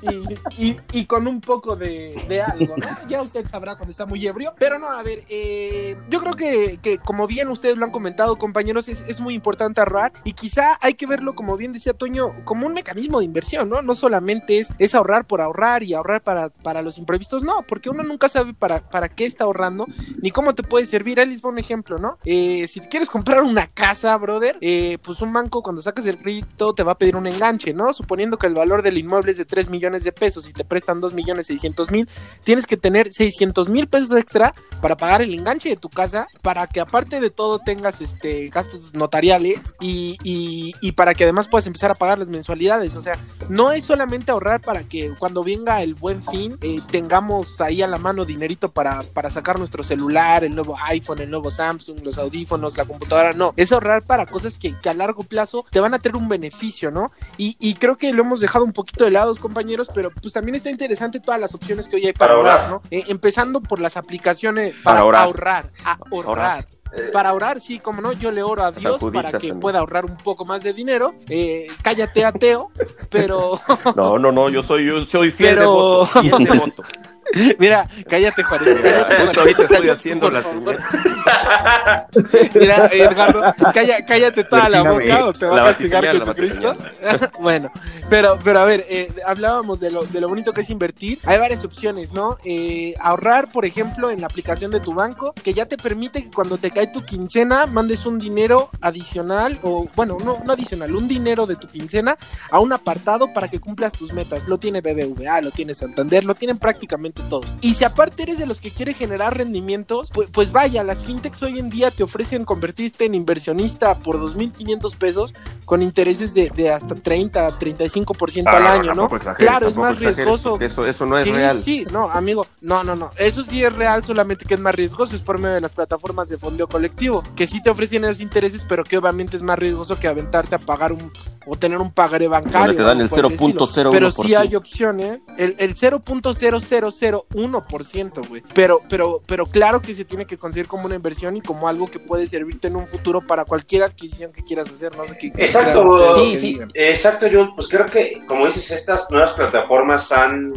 y, 0.00 0.68
y, 0.68 0.80
y, 0.92 1.04
con 1.04 1.26
un 1.26 1.42
poco 1.42 1.76
de, 1.76 2.18
de 2.28 2.40
algo, 2.40 2.78
¿no? 2.78 2.86
Ya 3.08 3.20
usted 3.20 3.44
sabrá 3.44 3.76
cuando 3.76 3.90
está 3.90 4.06
muy 4.06 4.26
ebrio. 4.26 4.54
Pero 4.58 4.78
no, 4.78 4.88
a 4.88 5.02
ver, 5.02 5.24
eh, 5.28 5.98
yo 6.08 6.22
creo 6.22 6.32
que, 6.32 6.78
que, 6.80 6.96
como 6.96 7.26
bien 7.26 7.48
ustedes 7.48 7.76
lo 7.76 7.84
han 7.84 7.92
comentado, 7.92 8.38
compañeros, 8.38 8.88
es, 8.88 9.04
es 9.06 9.20
muy 9.20 9.34
importante 9.34 9.82
ahorrar. 9.82 10.14
Y 10.24 10.32
quizá 10.32 10.78
hay 10.80 10.94
que 10.94 11.06
verlo, 11.06 11.34
como 11.34 11.58
bien 11.58 11.74
decía 11.74 11.92
Toño, 12.06 12.44
como 12.44 12.68
un 12.68 12.72
mecanismo 12.72 13.18
de 13.18 13.24
inversión, 13.24 13.68
¿no? 13.68 13.82
No 13.82 13.96
solamente 13.96 14.60
es, 14.60 14.72
es 14.78 14.94
ahorrar 14.94 15.26
por 15.26 15.40
ahorrar 15.40 15.82
y 15.82 15.92
ahorrar 15.92 16.22
para, 16.22 16.50
para 16.50 16.80
los 16.80 16.98
imprevistos, 16.98 17.42
no, 17.42 17.64
porque 17.66 17.90
uno 17.90 18.04
nunca 18.04 18.28
sabe 18.28 18.54
para, 18.54 18.88
para 18.88 19.08
qué 19.08 19.24
está 19.24 19.42
ahorrando 19.42 19.86
ni 20.22 20.30
cómo 20.30 20.54
te 20.54 20.62
puede 20.62 20.86
servir. 20.86 21.18
Ahí 21.18 21.26
les 21.26 21.42
un 21.42 21.58
ejemplo, 21.58 21.98
¿no? 21.98 22.18
Eh, 22.24 22.68
si 22.68 22.78
quieres 22.78 23.10
comprar 23.10 23.42
una 23.42 23.66
casa, 23.66 24.16
brother, 24.18 24.56
eh, 24.60 24.98
pues 25.02 25.20
un 25.20 25.32
banco 25.32 25.64
cuando 25.64 25.82
sacas 25.82 26.06
el 26.06 26.18
crédito 26.18 26.74
te 26.74 26.84
va 26.84 26.92
a 26.92 26.98
pedir 26.98 27.16
un 27.16 27.26
enganche, 27.26 27.72
¿no? 27.72 27.92
Suponiendo 27.92 28.38
que 28.38 28.46
el 28.46 28.54
valor 28.54 28.84
del 28.84 28.98
inmueble 28.98 29.32
es 29.32 29.38
de 29.38 29.44
3 29.44 29.68
millones 29.68 30.04
de 30.04 30.12
pesos 30.12 30.48
y 30.48 30.52
te 30.52 30.64
prestan 30.64 31.00
2 31.00 31.12
millones 31.12 31.48
600 31.48 31.90
mil, 31.90 32.08
tienes 32.44 32.68
que 32.68 32.76
tener 32.76 33.12
600 33.12 33.68
mil 33.68 33.88
pesos 33.88 34.16
extra 34.16 34.54
para 34.80 34.96
pagar 34.96 35.22
el 35.22 35.34
enganche 35.34 35.70
de 35.70 35.76
tu 35.76 35.88
casa, 35.88 36.28
para 36.40 36.68
que 36.68 36.78
aparte 36.78 37.18
de 37.18 37.30
todo 37.30 37.58
tengas 37.58 38.00
este 38.00 38.48
gastos 38.50 38.94
notariales 38.94 39.58
y, 39.80 40.16
y, 40.22 40.72
y 40.80 40.92
para 40.92 41.14
que 41.14 41.24
además 41.24 41.48
puedas 41.48 41.66
empezar 41.66 41.90
a 41.90 41.95
pagar 41.96 42.18
las 42.18 42.28
mensualidades. 42.28 42.96
O 42.96 43.02
sea, 43.02 43.14
no 43.48 43.72
es 43.72 43.84
solamente 43.84 44.30
ahorrar 44.30 44.60
para 44.60 44.84
que 44.84 45.12
cuando 45.18 45.42
venga 45.42 45.82
el 45.82 45.94
buen 45.94 46.22
fin 46.22 46.56
eh, 46.62 46.80
tengamos 46.90 47.60
ahí 47.60 47.82
a 47.82 47.86
la 47.86 47.98
mano 47.98 48.24
dinerito 48.24 48.70
para, 48.70 49.02
para 49.02 49.30
sacar 49.30 49.58
nuestro 49.58 49.82
celular, 49.82 50.44
el 50.44 50.54
nuevo 50.54 50.76
iPhone, 50.84 51.20
el 51.20 51.30
nuevo 51.30 51.50
Samsung, 51.50 52.02
los 52.02 52.18
audífonos, 52.18 52.76
la 52.76 52.84
computadora. 52.84 53.32
No, 53.32 53.54
es 53.56 53.72
ahorrar 53.72 54.02
para 54.02 54.26
cosas 54.26 54.58
que, 54.58 54.76
que 54.76 54.88
a 54.88 54.94
largo 54.94 55.22
plazo 55.22 55.64
te 55.70 55.80
van 55.80 55.94
a 55.94 55.98
tener 55.98 56.16
un 56.16 56.28
beneficio, 56.28 56.90
¿no? 56.90 57.10
Y, 57.36 57.56
y, 57.60 57.74
creo 57.74 57.96
que 57.96 58.12
lo 58.12 58.22
hemos 58.22 58.40
dejado 58.40 58.64
un 58.64 58.72
poquito 58.72 59.04
de 59.04 59.10
lado, 59.10 59.34
compañeros, 59.36 59.88
pero 59.94 60.10
pues 60.10 60.32
también 60.32 60.54
está 60.54 60.70
interesante 60.70 61.20
todas 61.20 61.40
las 61.40 61.54
opciones 61.54 61.88
que 61.88 61.96
hoy 61.96 62.06
hay 62.06 62.12
para, 62.12 62.34
para 62.34 62.52
ahorrar, 62.52 62.70
¿no? 62.70 62.82
Eh, 62.90 63.04
empezando 63.08 63.60
por 63.60 63.80
las 63.80 63.96
aplicaciones 63.96 64.74
para, 64.82 64.98
para 65.04 65.22
ahorrar, 65.22 65.70
ahorrar, 65.84 66.00
ahorrar. 66.24 66.75
Para 67.12 67.30
ahorrar, 67.30 67.60
sí, 67.60 67.78
como 67.78 68.00
no, 68.00 68.12
yo 68.12 68.30
le 68.30 68.42
oro 68.42 68.64
a 68.64 68.72
Dios 68.72 69.02
para 69.12 69.28
que 69.28 69.32
también. 69.32 69.60
pueda 69.60 69.80
ahorrar 69.80 70.04
un 70.04 70.16
poco 70.16 70.44
más 70.44 70.62
de 70.62 70.72
dinero. 70.72 71.14
Eh, 71.28 71.66
cállate, 71.82 72.24
ateo, 72.24 72.70
pero. 73.10 73.60
No, 73.96 74.18
no, 74.18 74.32
no, 74.32 74.48
yo 74.48 74.62
soy, 74.62 74.86
yo 74.86 75.00
soy 75.00 75.30
fiel, 75.30 75.56
pero... 75.56 75.62
de 75.62 75.68
voto, 75.68 76.06
fiel 76.20 76.44
de 76.44 76.58
voto. 76.58 76.82
Mira, 77.58 77.88
cállate, 78.08 78.42
Juárez. 78.42 78.78
Justo 79.20 79.40
ahorita 79.40 79.62
estoy 79.62 79.88
haciendo 79.88 80.30
la 80.30 80.42
señal. 80.42 80.78
Mira, 82.54 82.86
Edgardo, 82.92 83.42
calla, 83.72 84.04
cállate 84.06 84.44
toda 84.44 84.68
la 84.68 84.82
boca 84.82 85.26
o 85.26 85.32
te 85.32 85.46
va 85.46 85.56
a 85.56 85.64
castigar 85.66 86.04
Jesucristo. 86.04 86.76
bueno, 87.40 87.70
pero, 88.08 88.38
pero 88.42 88.60
a 88.60 88.64
ver, 88.64 88.86
eh, 88.88 89.08
hablábamos 89.26 89.80
de 89.80 89.90
lo, 89.90 90.04
de 90.04 90.20
lo 90.20 90.28
bonito 90.28 90.52
que 90.52 90.60
es 90.60 90.70
invertir. 90.70 91.18
Hay 91.24 91.38
varias 91.38 91.64
opciones, 91.64 92.12
¿no? 92.12 92.38
Eh, 92.44 92.94
ahorrar, 93.00 93.50
por 93.50 93.64
ejemplo, 93.64 94.10
en 94.10 94.20
la 94.20 94.26
aplicación 94.26 94.70
de 94.70 94.80
tu 94.80 94.94
banco, 94.94 95.34
que 95.42 95.54
ya 95.54 95.66
te 95.66 95.76
permite 95.76 96.22
que 96.24 96.30
cuando 96.30 96.58
te 96.58 96.70
cae 96.70 96.86
tu 96.88 97.02
quincena, 97.04 97.66
mandes 97.66 98.06
un 98.06 98.18
dinero 98.18 98.70
adicional, 98.80 99.58
o 99.62 99.88
bueno, 99.96 100.18
no, 100.24 100.38
no 100.44 100.52
adicional, 100.52 100.94
un 100.94 101.08
dinero 101.08 101.46
de 101.46 101.56
tu 101.56 101.66
quincena 101.66 102.16
a 102.50 102.60
un 102.60 102.72
apartado 102.72 103.32
para 103.34 103.48
que 103.48 103.58
cumplas 103.58 103.92
tus 103.92 104.12
metas. 104.12 104.46
Lo 104.46 104.58
tiene 104.58 104.80
BBVA, 104.80 105.40
lo 105.40 105.50
tiene 105.50 105.74
Santander, 105.74 106.24
lo 106.24 106.34
tienen 106.34 106.58
prácticamente 106.58 107.15
todos. 107.22 107.46
Y 107.60 107.74
si 107.74 107.84
aparte 107.84 108.22
eres 108.22 108.38
de 108.38 108.46
los 108.46 108.60
que 108.60 108.70
quiere 108.70 108.94
generar 108.94 109.36
rendimientos, 109.36 110.10
pues, 110.12 110.30
pues 110.30 110.52
vaya, 110.52 110.84
las 110.84 111.04
fintechs 111.04 111.42
hoy 111.42 111.58
en 111.58 111.70
día 111.70 111.90
te 111.90 112.02
ofrecen 112.02 112.44
convertirte 112.44 113.04
en 113.04 113.14
inversionista 113.14 113.98
por 113.98 114.20
2.500 114.20 114.96
pesos 114.96 115.34
con 115.64 115.82
intereses 115.82 116.34
de, 116.34 116.50
de 116.50 116.70
hasta 116.70 116.94
30, 116.94 117.58
35% 117.58 118.44
ah, 118.46 118.56
al 118.56 118.66
año, 118.66 118.94
¿no? 118.94 119.08
Claro, 119.36 119.68
es 119.68 119.76
más 119.76 120.00
riesgoso. 120.00 120.58
Eso, 120.60 120.86
eso 120.86 121.06
no 121.06 121.18
es 121.18 121.24
sí, 121.24 121.32
real. 121.32 121.60
Sí, 121.60 121.86
no, 121.92 122.10
amigo, 122.10 122.46
no, 122.60 122.84
no, 122.84 122.94
no. 122.94 123.10
Eso 123.16 123.44
sí 123.44 123.62
es 123.62 123.72
real, 123.72 124.04
solamente 124.04 124.44
que 124.44 124.54
es 124.54 124.60
más 124.60 124.74
riesgoso, 124.74 125.16
es 125.16 125.22
por 125.22 125.38
medio 125.38 125.54
de 125.54 125.60
las 125.60 125.72
plataformas 125.72 126.28
de 126.28 126.38
fondeo 126.38 126.68
colectivo, 126.68 127.22
que 127.34 127.46
sí 127.46 127.62
te 127.62 127.70
ofrecen 127.70 128.04
esos 128.04 128.20
intereses, 128.20 128.64
pero 128.68 128.84
que 128.84 128.96
obviamente 128.98 129.36
es 129.36 129.42
más 129.42 129.58
riesgoso 129.58 129.98
que 129.98 130.08
aventarte 130.08 130.54
a 130.54 130.58
pagar 130.58 130.92
un 130.92 131.10
o 131.46 131.56
tener 131.56 131.78
un 131.78 131.90
pagaré 131.92 132.28
bancario. 132.28 132.66
Donde 132.66 132.76
te 132.76 132.82
dan 132.82 133.00
el 133.00 133.04
algo 133.04 133.28
por 133.28 133.32
estilo. 133.32 133.66
0.01%. 133.66 133.88
Pero 133.90 134.10
sí 134.10 134.34
hay 134.34 134.54
opciones, 134.56 135.28
el, 135.38 135.54
el 135.58 135.74
0.0001%, 135.74 138.28
güey. 138.28 138.42
Pero, 138.52 138.82
pero, 138.88 139.22
pero 139.26 139.46
claro 139.46 139.80
que 139.80 139.94
se 139.94 140.04
tiene 140.04 140.26
que 140.26 140.36
conseguir 140.36 140.66
como 140.66 140.84
una 140.86 140.96
inversión 140.96 141.36
y 141.36 141.40
como 141.40 141.68
algo 141.68 141.86
que 141.86 142.00
puede 142.00 142.26
servirte 142.26 142.66
en 142.68 142.76
un 142.76 142.86
futuro 142.86 143.26
para 143.26 143.44
cualquier 143.44 143.82
adquisición 143.84 144.32
que 144.32 144.42
quieras 144.42 144.70
hacer, 144.70 144.94
no 144.96 145.04
sé 145.06 145.16
qué. 145.18 145.28
Exacto, 145.28 145.82
claro, 145.82 146.14
sí, 146.16 146.36
sí. 146.36 146.54
digan. 146.54 146.70
Exacto, 146.74 147.28
yo 147.28 147.54
pues 147.54 147.68
creo 147.68 147.86
que, 147.86 148.22
como 148.26 148.44
dices, 148.46 148.72
estas 148.72 149.08
nuevas 149.10 149.32
plataformas 149.32 150.10
han 150.12 150.52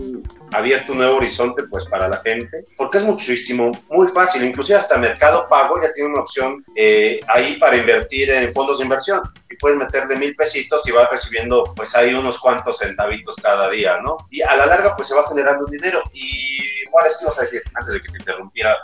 abierto 0.52 0.92
un 0.92 1.00
nuevo 1.00 1.18
horizonte 1.18 1.64
pues 1.70 1.86
para 1.86 2.08
la 2.08 2.18
gente, 2.18 2.66
porque 2.78 2.98
es 2.98 3.04
muchísimo, 3.04 3.72
muy 3.90 4.08
fácil, 4.08 4.44
inclusive 4.44 4.80
hasta 4.80 4.98
Mercado 4.98 5.48
Pago 5.50 5.82
ya 5.82 5.92
tiene 5.94 6.10
una 6.10 6.22
opción 6.22 6.64
eh, 6.76 7.20
ahí 7.28 7.58
para 7.58 7.78
invertir 7.78 8.30
en 8.32 8.52
fondos 8.54 8.80
de 8.80 8.86
inversión 8.86 9.22
y 9.50 9.56
puedes 9.58 9.78
meterle 9.78 10.16
mil 10.16 10.36
pesitos 10.36 10.88
y 10.88 10.92
vas 10.92 11.10
recibiendo 11.10 11.64
pues 11.76 11.96
ahí 11.96 12.14
unos 12.14 12.40
cuantos 12.40 12.78
centavitos 12.78 13.36
cada 13.42 13.70
día, 13.70 13.98
¿no? 14.04 14.18
Y 14.30 14.42
a 14.42 14.56
la 14.56 14.66
larga 14.66 14.96
pues 14.96 15.08
se 15.08 15.16
va 15.16 15.28
generando 15.28 15.66
dinero 15.66 16.02
y 16.14 16.60
Juárez, 17.00 17.18
¿qué 17.18 17.26
ibas 17.26 17.38
a 17.38 17.42
decir 17.42 17.62
antes 17.74 17.94
de 17.94 18.02
que 18.02 18.08
te 18.10 18.18
interrumpiera 18.18 18.76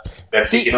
Sí, 0.46 0.70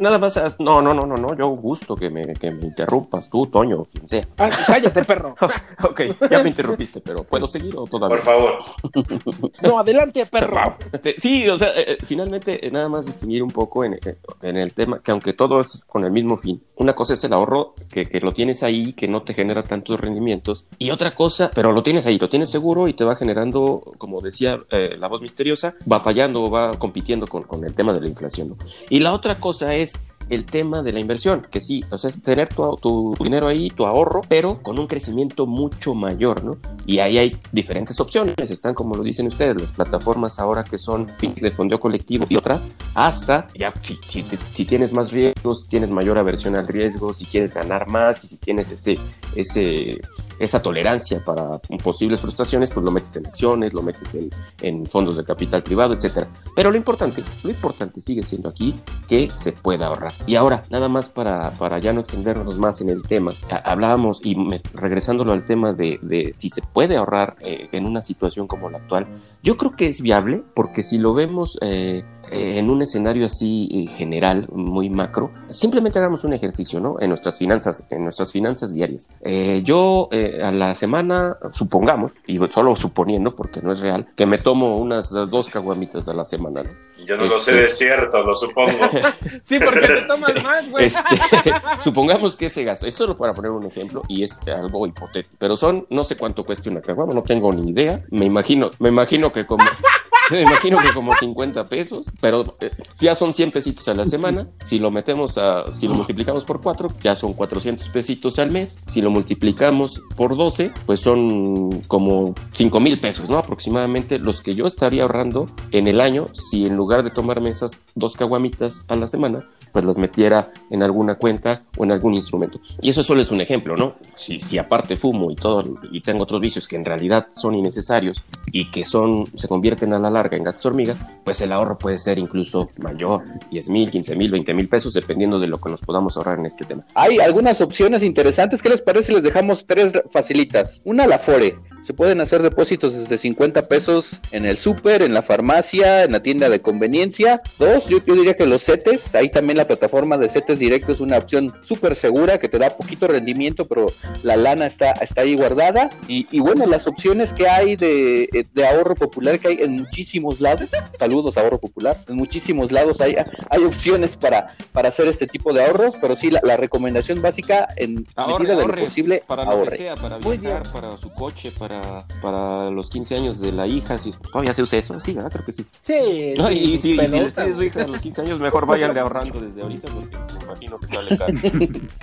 nada, 0.00 0.18
más, 0.18 0.36
no, 0.58 0.82
no, 0.82 0.92
no, 0.92 1.06
no, 1.06 1.16
no, 1.16 1.36
yo 1.36 1.48
gusto 1.50 1.94
que 1.94 2.10
me, 2.10 2.22
que 2.34 2.50
me 2.50 2.64
interrumpas, 2.64 3.30
tú, 3.30 3.46
Toño, 3.46 3.84
quien 3.84 4.08
sea. 4.08 4.22
Ah, 4.38 4.50
cállate, 4.66 5.04
perro. 5.04 5.34
ok, 5.84 6.00
ya 6.30 6.42
me 6.42 6.48
interrumpiste, 6.48 7.00
pero 7.00 7.22
¿puedo 7.24 7.46
seguir 7.46 7.74
o 7.76 7.84
todavía? 7.84 8.16
Por 8.16 8.24
favor. 8.24 8.64
No, 9.62 9.78
adelante, 9.78 10.24
perro. 10.26 10.76
Sí, 11.18 11.48
o 11.48 11.58
sea, 11.58 11.68
eh, 11.70 11.84
eh, 11.92 11.98
finalmente 12.04 12.66
eh, 12.66 12.70
nada 12.70 12.88
más 12.88 13.06
distinguir 13.06 13.42
un 13.42 13.50
poco 13.50 13.84
en, 13.84 13.94
eh, 13.94 14.18
en 14.42 14.56
el 14.56 14.72
tema, 14.72 15.00
que 15.00 15.10
aunque 15.10 15.32
todo 15.32 15.60
es 15.60 15.84
con 15.86 16.04
el 16.04 16.10
mismo 16.10 16.36
fin, 16.36 16.62
una 16.76 16.94
cosa 16.94 17.14
es 17.14 17.24
el 17.24 17.32
ahorro, 17.32 17.74
que, 17.90 18.04
que 18.06 18.20
lo 18.20 18.32
tienes 18.32 18.62
ahí, 18.62 18.92
que 18.92 19.08
no 19.08 19.22
te 19.22 19.34
genera 19.34 19.62
tantos 19.62 20.00
rendimientos, 20.00 20.66
y 20.78 20.90
otra 20.90 21.12
cosa, 21.12 21.50
pero 21.54 21.72
lo 21.72 21.82
tienes 21.82 22.06
ahí, 22.06 22.18
lo 22.18 22.28
tienes 22.28 22.50
seguro 22.50 22.88
y 22.88 22.94
te 22.94 23.04
va 23.04 23.16
generando, 23.16 23.82
como 23.98 24.20
decía 24.20 24.58
eh, 24.70 24.96
la 24.98 25.08
voz 25.08 25.22
misteriosa, 25.22 25.74
batallando, 25.84 26.50
va 26.50 26.70
compitiendo 26.78 27.26
con, 27.26 27.64
el 27.64 27.74
tema 27.74 27.92
de 27.92 28.00
la 28.00 28.08
inflación. 28.08 28.56
Y 28.90 29.00
la 29.00 29.12
otra 29.12 29.38
cosa 29.38 29.74
es 29.74 29.94
el 30.28 30.44
tema 30.44 30.82
de 30.82 30.92
la 30.92 31.00
inversión, 31.00 31.42
que 31.50 31.60
sí, 31.60 31.84
o 31.90 31.98
sea, 31.98 32.10
es 32.10 32.20
tener 32.20 32.48
tu, 32.48 32.76
tu 32.76 33.14
dinero 33.22 33.48
ahí, 33.48 33.70
tu 33.70 33.86
ahorro, 33.86 34.22
pero 34.28 34.62
con 34.62 34.78
un 34.78 34.86
crecimiento 34.86 35.46
mucho 35.46 35.94
mayor, 35.94 36.44
¿no? 36.44 36.56
Y 36.84 36.98
ahí 36.98 37.18
hay 37.18 37.36
diferentes 37.52 37.98
opciones, 38.00 38.50
están 38.50 38.74
como 38.74 38.94
lo 38.96 39.02
dicen 39.02 39.26
ustedes, 39.26 39.60
las 39.60 39.72
plataformas 39.72 40.38
ahora 40.38 40.64
que 40.64 40.78
son 40.78 41.06
de 41.20 41.50
fondeo 41.50 41.80
colectivo 41.80 42.26
y 42.28 42.36
otras, 42.36 42.68
hasta 42.94 43.46
ya 43.54 43.72
si, 43.82 43.96
si, 44.06 44.24
si 44.52 44.64
tienes 44.64 44.92
más 44.92 45.12
riesgos, 45.12 45.66
tienes 45.68 45.90
mayor 45.90 46.18
aversión 46.18 46.56
al 46.56 46.66
riesgo, 46.66 47.12
si 47.14 47.24
quieres 47.24 47.54
ganar 47.54 47.88
más 47.88 48.24
y 48.24 48.28
si 48.28 48.38
tienes 48.38 48.70
ese, 48.70 48.98
ese, 49.34 50.00
esa 50.38 50.60
tolerancia 50.60 51.22
para 51.24 51.58
posibles 51.82 52.20
frustraciones, 52.20 52.70
pues 52.70 52.84
lo 52.84 52.90
metes 52.90 53.16
en 53.16 53.26
acciones, 53.26 53.72
lo 53.72 53.82
metes 53.82 54.14
en, 54.14 54.30
en 54.62 54.86
fondos 54.86 55.16
de 55.16 55.24
capital 55.24 55.62
privado, 55.62 55.94
etcétera. 55.94 56.28
Pero 56.54 56.70
lo 56.70 56.76
importante, 56.76 57.22
lo 57.42 57.50
importante 57.50 58.00
sigue 58.00 58.22
siendo 58.22 58.48
aquí 58.48 58.74
que 59.08 59.30
se 59.30 59.52
pueda 59.52 59.86
ahorrar. 59.86 60.15
Y 60.26 60.36
ahora, 60.36 60.62
nada 60.70 60.88
más 60.88 61.08
para, 61.08 61.50
para 61.52 61.78
ya 61.78 61.92
no 61.92 62.00
extendernos 62.00 62.58
más 62.58 62.80
en 62.80 62.90
el 62.90 63.02
tema, 63.02 63.32
hablábamos 63.64 64.20
y 64.24 64.36
regresándolo 64.74 65.32
al 65.32 65.46
tema 65.46 65.72
de, 65.72 66.32
si 66.36 66.48
se 66.48 66.62
puede 66.62 66.96
ahorrar 66.96 67.36
eh, 67.40 67.68
en 67.72 67.86
una 67.86 68.02
situación 68.02 68.46
como 68.46 68.70
la 68.70 68.78
actual, 68.78 69.06
yo 69.42 69.56
creo 69.56 69.76
que 69.76 69.86
es 69.86 70.00
viable 70.00 70.42
porque 70.54 70.82
si 70.82 70.98
lo 70.98 71.14
vemos 71.14 71.58
eh, 71.60 72.04
en 72.30 72.70
un 72.70 72.82
escenario 72.82 73.26
así 73.26 73.68
eh, 73.72 73.86
general, 73.86 74.46
muy 74.52 74.90
macro, 74.90 75.30
simplemente 75.48 75.98
hagamos 75.98 76.24
un 76.24 76.32
ejercicio, 76.32 76.80
¿no? 76.80 76.96
En 77.00 77.08
nuestras 77.08 77.38
finanzas, 77.38 77.86
en 77.90 78.04
nuestras 78.04 78.32
finanzas 78.32 78.74
diarias. 78.74 79.08
Eh, 79.22 79.62
yo 79.64 80.08
eh, 80.12 80.40
a 80.42 80.50
la 80.50 80.74
semana, 80.74 81.36
supongamos, 81.52 82.14
y 82.26 82.38
solo 82.48 82.76
suponiendo 82.76 83.34
porque 83.34 83.60
no 83.62 83.72
es 83.72 83.80
real, 83.80 84.06
que 84.16 84.26
me 84.26 84.38
tomo 84.38 84.76
unas 84.76 85.12
eh, 85.12 85.26
dos 85.30 85.50
caguamitas 85.50 86.08
a 86.08 86.14
la 86.14 86.24
semana, 86.24 86.62
¿no? 86.62 86.70
Yo 87.06 87.16
no 87.16 87.24
lo 87.24 87.38
sé 87.38 87.52
Este- 87.52 87.62
de 87.62 87.68
cierto, 87.68 88.22
lo 88.22 88.34
supongo. 88.34 88.72
Sí, 89.42 89.58
porque 89.62 89.86
te 89.86 90.02
tomas 90.02 90.42
más, 90.42 90.70
güey. 90.70 90.86
Este, 90.86 91.02
supongamos 91.80 92.36
que 92.36 92.46
ese 92.46 92.64
gasto, 92.64 92.86
es 92.86 92.94
solo 92.94 93.16
para 93.16 93.32
poner 93.32 93.50
un 93.50 93.64
ejemplo 93.64 94.02
y 94.08 94.22
es 94.22 94.38
algo 94.48 94.86
hipotético, 94.86 95.34
pero 95.38 95.56
son, 95.56 95.86
no 95.90 96.02
sé 96.04 96.16
cuánto 96.16 96.42
cueste 96.44 96.68
una 96.70 96.80
caguama, 96.80 97.14
no 97.14 97.22
tengo 97.22 97.52
ni 97.52 97.70
idea, 97.70 98.02
me 98.10 98.24
imagino, 98.24 98.70
me 98.78 98.88
imagino 98.88 99.32
que 99.32 99.46
como, 99.46 99.64
me 100.30 100.42
imagino 100.42 100.78
que 100.78 100.92
como 100.92 101.14
50 101.14 101.64
pesos, 101.64 102.12
pero 102.20 102.44
eh, 102.60 102.70
ya 102.98 103.14
son 103.14 103.34
100 103.34 103.50
pesitos 103.50 103.86
a 103.88 103.94
la 103.94 104.06
semana, 104.06 104.48
si 104.60 104.78
lo 104.78 104.90
metemos 104.90 105.38
a, 105.38 105.64
si 105.76 105.88
lo 105.88 105.94
multiplicamos 105.94 106.44
por 106.44 106.60
4, 106.60 106.88
ya 107.02 107.14
son 107.14 107.32
400 107.32 107.88
pesitos 107.90 108.38
al 108.38 108.50
mes, 108.50 108.78
si 108.88 109.00
lo 109.00 109.10
multiplicamos 109.10 110.02
por 110.16 110.36
12, 110.36 110.72
pues 110.84 111.00
son 111.00 111.82
como 111.82 112.34
5 112.52 112.80
mil 112.80 112.98
pesos, 113.00 113.28
¿no? 113.28 113.38
Aproximadamente 113.38 114.18
los 114.18 114.40
que 114.40 114.54
yo 114.54 114.66
estaría 114.66 115.02
ahorrando 115.02 115.46
en 115.70 115.86
el 115.86 116.00
año 116.00 116.26
si 116.34 116.66
en 116.66 116.76
lugar 116.76 117.04
de 117.04 117.10
tomarme 117.10 117.50
esas 117.50 117.86
dos 117.94 118.14
caguamitas 118.14 118.84
a 118.88 118.96
la 118.96 119.06
semana, 119.06 119.46
pues 119.76 119.84
las 119.84 119.98
metiera 119.98 120.50
en 120.70 120.82
alguna 120.82 121.16
cuenta 121.16 121.64
o 121.76 121.84
en 121.84 121.92
algún 121.92 122.14
instrumento. 122.14 122.58
Y 122.80 122.88
eso 122.88 123.02
solo 123.02 123.20
es 123.20 123.30
un 123.30 123.42
ejemplo, 123.42 123.76
¿no? 123.76 123.96
Si, 124.16 124.40
si 124.40 124.56
aparte 124.56 124.96
fumo 124.96 125.30
y 125.30 125.34
todo, 125.34 125.62
y 125.92 126.00
tengo 126.00 126.22
otros 126.22 126.40
vicios 126.40 126.66
que 126.66 126.76
en 126.76 126.84
realidad 126.86 127.26
son 127.34 127.54
innecesarios 127.54 128.22
y 128.50 128.70
que 128.70 128.86
son, 128.86 129.26
se 129.36 129.48
convierten 129.48 129.92
a 129.92 129.98
la 129.98 130.08
larga 130.08 130.38
en 130.38 130.44
gastos 130.44 130.64
hormiga, 130.64 130.96
pues 131.24 131.42
el 131.42 131.52
ahorro 131.52 131.76
puede 131.76 131.98
ser 131.98 132.18
incluso 132.18 132.70
mayor, 132.82 133.24
10 133.50 133.68
mil, 133.68 133.90
15 133.90 134.16
mil, 134.16 134.30
20 134.30 134.54
mil 134.54 134.66
pesos, 134.66 134.94
dependiendo 134.94 135.38
de 135.38 135.46
lo 135.46 135.58
que 135.58 135.68
nos 135.68 135.82
podamos 135.82 136.16
ahorrar 136.16 136.38
en 136.38 136.46
este 136.46 136.64
tema. 136.64 136.86
Hay 136.94 137.18
algunas 137.18 137.60
opciones 137.60 138.02
interesantes. 138.02 138.62
¿Qué 138.62 138.70
les 138.70 138.80
parece 138.80 139.12
les 139.12 139.24
dejamos 139.24 139.66
tres 139.66 139.92
facilitas? 140.10 140.80
Una, 140.84 141.06
la 141.06 141.18
Fore. 141.18 141.54
Se 141.82 141.94
pueden 141.94 142.20
hacer 142.20 142.42
depósitos 142.42 142.98
desde 142.98 143.16
50 143.16 143.68
pesos 143.68 144.20
en 144.32 144.44
el 144.44 144.56
súper, 144.56 145.02
en 145.02 145.14
la 145.14 145.22
farmacia, 145.22 146.02
en 146.02 146.10
la 146.10 146.20
tienda 146.20 146.48
de 146.48 146.60
conveniencia. 146.60 147.42
Dos, 147.60 147.88
yo, 147.88 147.98
yo 148.04 148.14
diría 148.14 148.34
que 148.34 148.44
los 148.44 148.64
CETES. 148.64 149.14
Ahí 149.14 149.28
también 149.28 149.56
la 149.56 149.65
plataforma 149.66 150.18
de 150.18 150.28
CETES 150.28 150.58
Directo 150.58 150.92
es 150.92 151.00
una 151.00 151.18
opción 151.18 151.52
súper 151.62 151.96
segura 151.96 152.38
que 152.38 152.48
te 152.48 152.58
da 152.58 152.70
poquito 152.76 153.06
rendimiento, 153.08 153.66
pero 153.66 153.86
la 154.22 154.36
lana 154.36 154.66
está, 154.66 154.92
está 154.92 155.22
ahí 155.22 155.36
guardada. 155.36 155.90
Y, 156.08 156.26
y 156.30 156.40
bueno, 156.40 156.66
las 156.66 156.86
opciones 156.86 157.32
que 157.32 157.48
hay 157.48 157.76
de, 157.76 158.46
de 158.52 158.66
ahorro 158.66 158.94
popular 158.94 159.38
que 159.38 159.48
hay 159.48 159.58
en 159.60 159.76
muchísimos 159.76 160.40
lados. 160.40 160.68
Saludos, 160.98 161.36
ahorro 161.36 161.58
popular. 161.58 161.96
En 162.08 162.16
muchísimos 162.16 162.72
lados 162.72 163.00
hay, 163.00 163.16
hay 163.50 163.64
opciones 163.64 164.16
para, 164.16 164.48
para 164.72 164.88
hacer 164.88 165.06
este 165.08 165.26
tipo 165.26 165.52
de 165.52 165.64
ahorros, 165.64 165.94
pero 166.00 166.16
sí, 166.16 166.30
la, 166.30 166.40
la 166.42 166.56
recomendación 166.56 167.20
básica 167.22 167.68
en 167.76 168.06
Ahorre, 168.16 168.44
medida 168.44 168.54
de 168.54 168.54
lo 168.56 168.62
ahorre, 168.62 168.82
posible, 168.82 169.22
para 169.26 169.44
lo 169.44 169.50
que 169.50 169.56
ahorre. 169.56 169.76
sea, 169.76 169.94
para 169.96 170.18
viajar, 170.18 170.72
para 170.72 170.98
su 170.98 171.12
coche, 171.12 171.52
para, 171.58 172.06
para 172.22 172.70
los 172.70 172.90
15 172.90 173.14
años 173.16 173.40
de 173.40 173.52
la 173.52 173.66
hija, 173.66 173.98
si 173.98 174.12
todavía 174.12 174.54
se 174.54 174.62
usa 174.62 174.78
eso, 174.78 175.00
sí, 175.00 175.12
¿verdad? 175.12 175.30
Creo 175.32 175.44
que 175.44 175.52
sí. 175.52 175.66
Sí, 175.80 176.34
No, 176.36 176.48
sí, 176.48 176.54
y, 176.54 176.72
y 176.74 176.78
si, 176.78 176.92
y 176.92 177.06
si 177.06 177.18
pide 177.30 177.54
su 177.54 177.62
hija 177.62 177.82
a 177.82 177.86
los 177.86 178.00
15 178.00 178.20
años, 178.22 178.38
mejor 178.40 178.66
váyanle 178.76 179.00
ahorrando 179.00 179.40
desde 179.40 179.55
ahorita, 179.62 179.92
porque 179.92 180.16
me 180.38 180.44
imagino 180.44 180.78
que 180.78 180.86
sale 180.88 181.18
caro. 181.18 181.32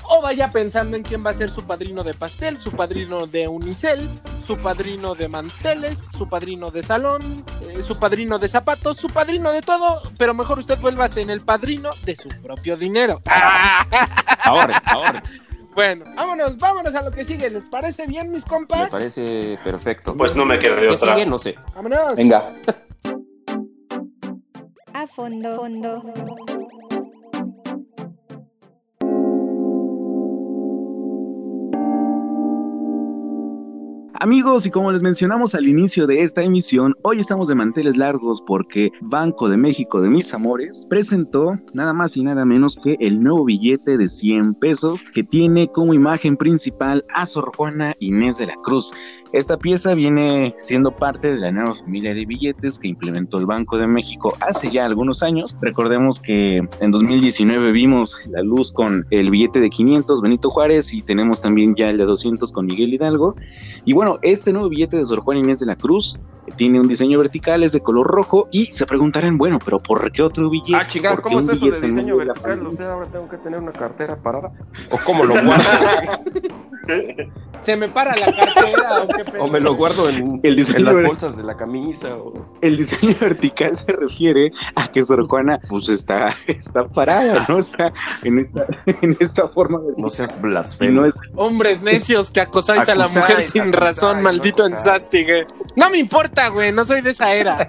O 0.09 0.21
vaya 0.21 0.49
pensando 0.51 0.97
en 0.97 1.03
quién 1.03 1.25
va 1.25 1.29
a 1.31 1.33
ser 1.33 1.49
su 1.49 1.63
padrino 1.65 2.03
de 2.03 2.13
pastel, 2.13 2.57
su 2.59 2.71
padrino 2.71 3.27
de 3.27 3.47
unicel, 3.47 4.09
su 4.45 4.57
padrino 4.57 5.15
de 5.15 5.27
manteles, 5.29 6.07
su 6.17 6.27
padrino 6.27 6.69
de 6.71 6.83
salón, 6.83 7.43
eh, 7.61 7.81
su 7.83 7.97
padrino 7.99 8.39
de 8.39 8.47
zapatos, 8.49 8.97
su 8.97 9.07
padrino 9.07 9.51
de 9.51 9.61
todo, 9.61 10.01
pero 10.17 10.33
mejor 10.33 10.59
usted 10.59 10.77
vuélvase 10.79 11.21
en 11.21 11.29
el 11.29 11.41
padrino 11.41 11.89
de 12.05 12.15
su 12.15 12.29
propio 12.41 12.77
dinero. 12.77 13.21
Ahorre, 14.45 14.73
ahorre. 14.85 15.21
Bueno, 15.73 16.05
vámonos, 16.15 16.57
vámonos 16.57 16.93
a 16.93 17.01
lo 17.01 17.09
que 17.09 17.25
sigue. 17.25 17.49
¿Les 17.49 17.67
parece 17.67 18.05
bien, 18.05 18.29
mis 18.29 18.43
Me 18.45 18.49
compas? 18.49 18.89
parece 18.91 19.57
perfecto. 19.63 20.15
Pues 20.15 20.35
no 20.35 20.45
me 20.45 20.59
quedé 20.59 20.75
de 20.75 20.81
¿Qué 20.81 20.89
otra. 20.89 21.13
sigue? 21.15 21.25
No 21.25 21.37
sé. 21.39 21.55
Vámonos. 21.73 22.15
Venga. 22.15 22.53
A 24.93 25.07
fondo, 25.07 25.55
fondo. 25.55 26.03
Amigos, 34.19 34.67
y 34.67 34.69
como 34.69 34.91
les 34.91 35.01
mencionamos 35.01 35.55
al 35.55 35.67
inicio 35.67 36.05
de 36.05 36.21
esta 36.21 36.43
emisión, 36.43 36.93
hoy 37.01 37.19
estamos 37.19 37.47
de 37.47 37.55
manteles 37.55 37.97
largos 37.97 38.43
porque 38.45 38.91
Banco 39.01 39.49
de 39.49 39.57
México 39.57 40.01
de 40.01 40.09
mis 40.09 40.31
amores 40.35 40.85
presentó 40.87 41.59
nada 41.73 41.93
más 41.93 42.15
y 42.15 42.23
nada 42.23 42.45
menos 42.45 42.75
que 42.75 42.95
el 42.99 43.23
nuevo 43.23 43.43
billete 43.43 43.97
de 43.97 44.07
100 44.07 44.53
pesos 44.55 45.03
que 45.13 45.23
tiene 45.23 45.67
como 45.67 45.95
imagen 45.95 46.37
principal 46.37 47.03
a 47.13 47.25
Sor 47.25 47.51
Juana 47.55 47.95
Inés 47.99 48.37
de 48.37 48.45
la 48.45 48.55
Cruz. 48.63 48.93
Esta 49.33 49.57
pieza 49.57 49.95
viene 49.95 50.53
siendo 50.59 50.91
parte 50.91 51.33
de 51.33 51.39
la 51.39 51.51
nueva 51.51 51.73
familia 51.73 52.13
de 52.13 52.23
billetes 52.23 52.77
que 52.77 52.87
implementó 52.87 53.39
el 53.39 53.47
Banco 53.47 53.79
de 53.79 53.87
México 53.87 54.37
hace 54.39 54.69
ya 54.69 54.85
algunos 54.85 55.23
años. 55.23 55.57
Recordemos 55.59 56.19
que 56.19 56.57
en 56.57 56.91
2019 56.91 57.71
vimos 57.71 58.15
la 58.29 58.43
luz 58.43 58.71
con 58.71 59.07
el 59.09 59.31
billete 59.31 59.59
de 59.59 59.71
500 59.71 60.21
Benito 60.21 60.51
Juárez 60.51 60.93
y 60.93 61.01
tenemos 61.01 61.41
también 61.41 61.73
ya 61.73 61.89
el 61.89 61.97
de 61.97 62.05
200 62.05 62.51
con 62.51 62.67
Miguel 62.67 62.93
Hidalgo. 62.93 63.35
Y 63.85 63.93
bueno, 63.93 64.19
este 64.21 64.53
nuevo 64.53 64.69
billete 64.69 64.97
de 64.97 65.05
Sor 65.07 65.21
Juana 65.21 65.39
Inés 65.39 65.59
de 65.59 65.65
la 65.65 65.77
Cruz 65.77 66.19
tiene 66.55 66.79
un 66.79 66.87
diseño 66.87 67.17
vertical, 67.17 67.63
es 67.63 67.71
de 67.71 67.81
color 67.81 68.05
rojo 68.05 68.49
y 68.51 68.67
se 68.67 68.85
preguntarán, 68.85 69.39
bueno, 69.39 69.57
pero 69.63 69.81
¿por 69.81 70.11
qué 70.11 70.21
otro 70.21 70.47
billete? 70.51 70.75
Ah, 70.75 70.85
chingar, 70.85 71.13
¿Por 71.15 71.23
qué 71.23 71.29
¿cómo 71.29 71.39
está 71.39 71.53
eso 71.53 71.71
de 71.71 71.81
diseño 71.81 71.95
medio 71.95 72.17
de 72.17 72.25
la 72.25 72.33
vertical? 72.33 72.67
O 72.67 72.71
sea, 72.71 72.93
ahora 72.93 73.07
tengo 73.07 73.27
que 73.27 73.37
tener 73.37 73.59
una 73.59 73.71
cartera 73.71 74.15
parada. 74.15 74.51
¿O 74.91 74.99
cómo 75.03 75.23
lo 75.23 75.33
guardo? 75.33 75.63
se 77.61 77.75
me 77.77 77.87
para 77.87 78.15
la 78.15 78.25
cartera 78.25 79.03
o 79.03 79.07
O 79.39 79.47
me 79.47 79.59
lo 79.59 79.75
guardo 79.75 80.09
en, 80.09 80.39
El 80.43 80.55
diseño 80.55 80.79
en 80.79 80.85
las 80.85 80.95
ver- 80.95 81.05
bolsas 81.07 81.37
de 81.37 81.43
la 81.43 81.55
camisa. 81.57 82.15
O... 82.15 82.45
El 82.61 82.77
diseño 82.77 83.15
vertical 83.19 83.77
se 83.77 83.91
refiere 83.93 84.51
a 84.75 84.87
que 84.91 85.03
Sor 85.03 85.27
Juana 85.27 85.59
pues 85.69 85.89
está, 85.89 86.33
está 86.47 86.87
parada, 86.87 87.45
¿no? 87.49 87.59
Está 87.59 87.93
en 88.23 88.39
esta, 88.39 88.65
en 89.01 89.17
esta 89.19 89.47
forma 89.49 89.79
de... 89.79 89.93
No 89.97 90.09
seas 90.09 90.41
blasfemo. 90.41 91.01
no 91.01 91.05
es 91.05 91.15
Hombres 91.35 91.81
necios 91.81 92.31
que 92.31 92.41
acosáis 92.41 92.87
a 92.89 92.95
la 92.95 93.05
Acusáis, 93.05 93.27
mujer 93.29 93.43
sin 93.43 93.61
acusáis, 93.63 93.79
razón, 93.83 94.21
maldito 94.21 94.65
ensástigue. 94.65 95.45
No 95.75 95.89
me 95.89 95.97
importa, 95.97 96.47
güey, 96.49 96.71
no 96.71 96.83
soy 96.85 97.01
de 97.01 97.11
esa 97.11 97.33
era. 97.33 97.67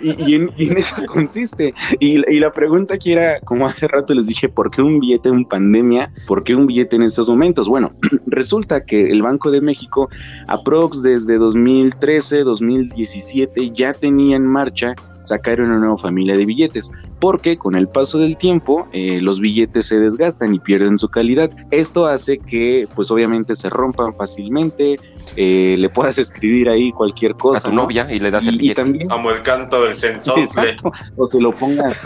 Y, 0.00 0.22
y 0.30 0.34
en, 0.34 0.50
y 0.56 0.70
en 0.70 0.78
eso 0.78 1.04
consiste. 1.06 1.74
Y, 2.00 2.16
y 2.30 2.38
la 2.38 2.52
pregunta 2.52 2.94
aquí 2.94 3.12
era, 3.12 3.40
como 3.40 3.66
hace 3.66 3.88
rato 3.88 4.14
les 4.14 4.26
dije, 4.26 4.48
¿por 4.48 4.70
qué 4.70 4.82
un 4.82 5.00
billete 5.00 5.28
en 5.28 5.44
pandemia? 5.44 6.12
¿Por 6.26 6.44
qué 6.44 6.54
un 6.54 6.66
billete 6.66 6.96
en 6.96 7.02
estos 7.02 7.28
momentos? 7.28 7.68
Bueno, 7.68 7.92
resulta 8.26 8.84
que 8.84 9.08
el 9.10 9.22
Banco 9.22 9.50
de 9.50 9.60
México, 9.60 10.08
aprox 10.48 11.02
desde 11.02 11.38
2013, 11.38 12.44
2017, 12.44 13.70
ya 13.72 13.92
tenía 13.92 14.36
en 14.36 14.46
marcha 14.46 14.94
sacar 15.22 15.60
una 15.60 15.78
nueva 15.78 15.96
familia 15.96 16.36
de 16.36 16.46
billetes, 16.46 16.88
porque 17.18 17.56
con 17.58 17.74
el 17.74 17.88
paso 17.88 18.16
del 18.18 18.36
tiempo 18.36 18.86
eh, 18.92 19.20
los 19.20 19.40
billetes 19.40 19.86
se 19.86 19.98
desgastan 19.98 20.54
y 20.54 20.60
pierden 20.60 20.98
su 20.98 21.08
calidad. 21.08 21.50
Esto 21.72 22.06
hace 22.06 22.38
que, 22.38 22.86
pues 22.94 23.10
obviamente, 23.10 23.56
se 23.56 23.68
rompan 23.68 24.14
fácilmente, 24.14 24.96
eh, 25.34 25.74
le 25.78 25.88
puedas 25.88 26.18
escribir 26.18 26.68
ahí 26.68 26.92
cualquier 26.92 27.32
A 27.32 27.36
cosa. 27.36 27.68
tu 27.68 27.74
¿no? 27.74 27.82
novia 27.82 28.06
y 28.08 28.20
le 28.20 28.30
das 28.30 28.46
el 28.46 28.54
Y, 28.54 28.56
y 28.56 28.60
billete. 28.60 28.82
también 28.82 29.08
Como 29.08 29.30
el 29.32 29.42
canto 29.42 29.82
del. 29.82 29.92
Exacto, 30.36 30.92
o 31.16 31.26
se 31.26 31.40
lo 31.40 31.50
pongas 31.50 32.00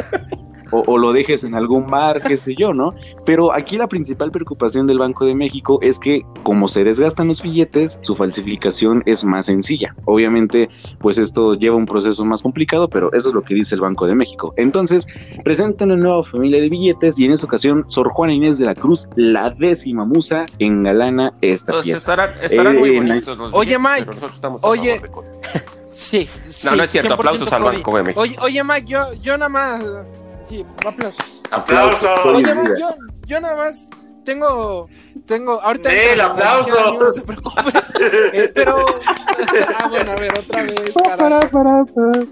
o, 0.71 0.83
o 0.87 0.99
lo 0.99 1.13
dejes 1.13 1.45
en 1.45 1.55
algún 1.55 1.87
bar, 1.87 2.21
qué 2.23 2.37
sé 2.37 2.55
yo, 2.57 2.73
¿no? 2.73 2.95
Pero 3.25 3.53
aquí 3.53 3.77
la 3.77 3.89
principal 3.89 4.31
preocupación 4.31 4.87
del 4.87 4.99
Banco 4.99 5.25
de 5.25 5.35
México 5.35 5.79
es 5.83 5.99
que 5.99 6.23
como 6.43 6.69
se 6.69 6.85
desgastan 6.85 7.29
los 7.29 7.43
billetes, 7.43 7.99
su 8.03 8.15
falsificación 8.17 9.03
es 9.07 9.25
más 9.25 9.47
sencilla. 9.47 9.95
Obviamente, 10.05 10.69
pues 11.01 11.19
esto 11.19 11.55
lleva 11.55 11.77
un 11.77 11.87
proceso 11.87 12.25
más 12.25 12.43
complicado, 12.43 12.89
pero 12.89 13.13
eso 13.13 13.29
es 13.29 13.35
lo 13.35 13.43
que 13.43 13.55
dice 13.55 13.75
el 13.75 13.81
Banco 13.81 14.07
de 14.07 14.15
México. 14.15 14.55
Entonces, 14.57 15.07
presentan 15.45 15.91
una 15.91 16.03
nueva 16.03 16.23
familia 16.23 16.61
de 16.61 16.69
billetes 16.69 17.19
y 17.19 17.25
en 17.25 17.33
esta 17.33 17.47
ocasión, 17.47 17.85
Sor 17.89 18.09
Juana 18.11 18.33
Inés 18.33 18.59
de 18.59 18.67
la 18.67 18.75
Cruz, 18.75 19.09
la 19.17 19.51
décima 19.51 20.05
musa, 20.05 20.47
engalana 20.59 21.33
esta 21.41 21.73
Entonces 21.73 21.85
pieza. 21.85 21.99
estarán, 21.99 22.31
estarán 22.43 22.79
muy 22.79 22.91
Eh, 22.91 22.97
bonitos 23.01 23.39
los 23.39 23.53
Oye, 23.55 23.79
Mike, 23.79 24.11
oye, 24.63 24.99
de 25.01 25.09
Cody. 25.09 25.27
Sí, 25.87 26.29
sí. 26.45 26.67
No, 26.71 26.77
no 26.77 26.83
es 26.85 26.91
cierto. 26.91 27.11
100% 27.11 27.15
Aplausos 27.15 27.53
al. 27.53 27.63
Banco 27.63 27.97
de 27.97 28.03
México. 28.03 28.21
Oye, 28.21 28.37
oye, 28.41 28.65
Mike, 28.65 28.87
yo, 28.87 29.13
yo 29.23 29.37
nada 29.37 29.49
más. 29.49 29.85
Sí, 30.51 30.67
aplausos. 30.85 31.15
¡Aplausos! 31.53 32.21
Oye, 32.25 32.53
yo, 32.77 32.89
yo 33.25 33.41
nada 33.41 33.55
más 33.55 33.89
tengo. 34.25 34.89
Tengo. 35.25 35.61
Ahorita. 35.63 35.93
El 35.93 36.21
aplauso. 36.21 36.77
edición, 36.77 36.99
No 36.99 37.13
te 37.13 37.23
preocupes. 37.53 37.91
Eh, 38.33 38.51
pero. 38.53 38.85
Ah, 39.79 39.87
bueno, 39.89 40.11
a 40.11 40.17
ver, 40.17 40.39
otra 40.41 40.63
vez. 40.65 40.93
carajo. 41.53 42.27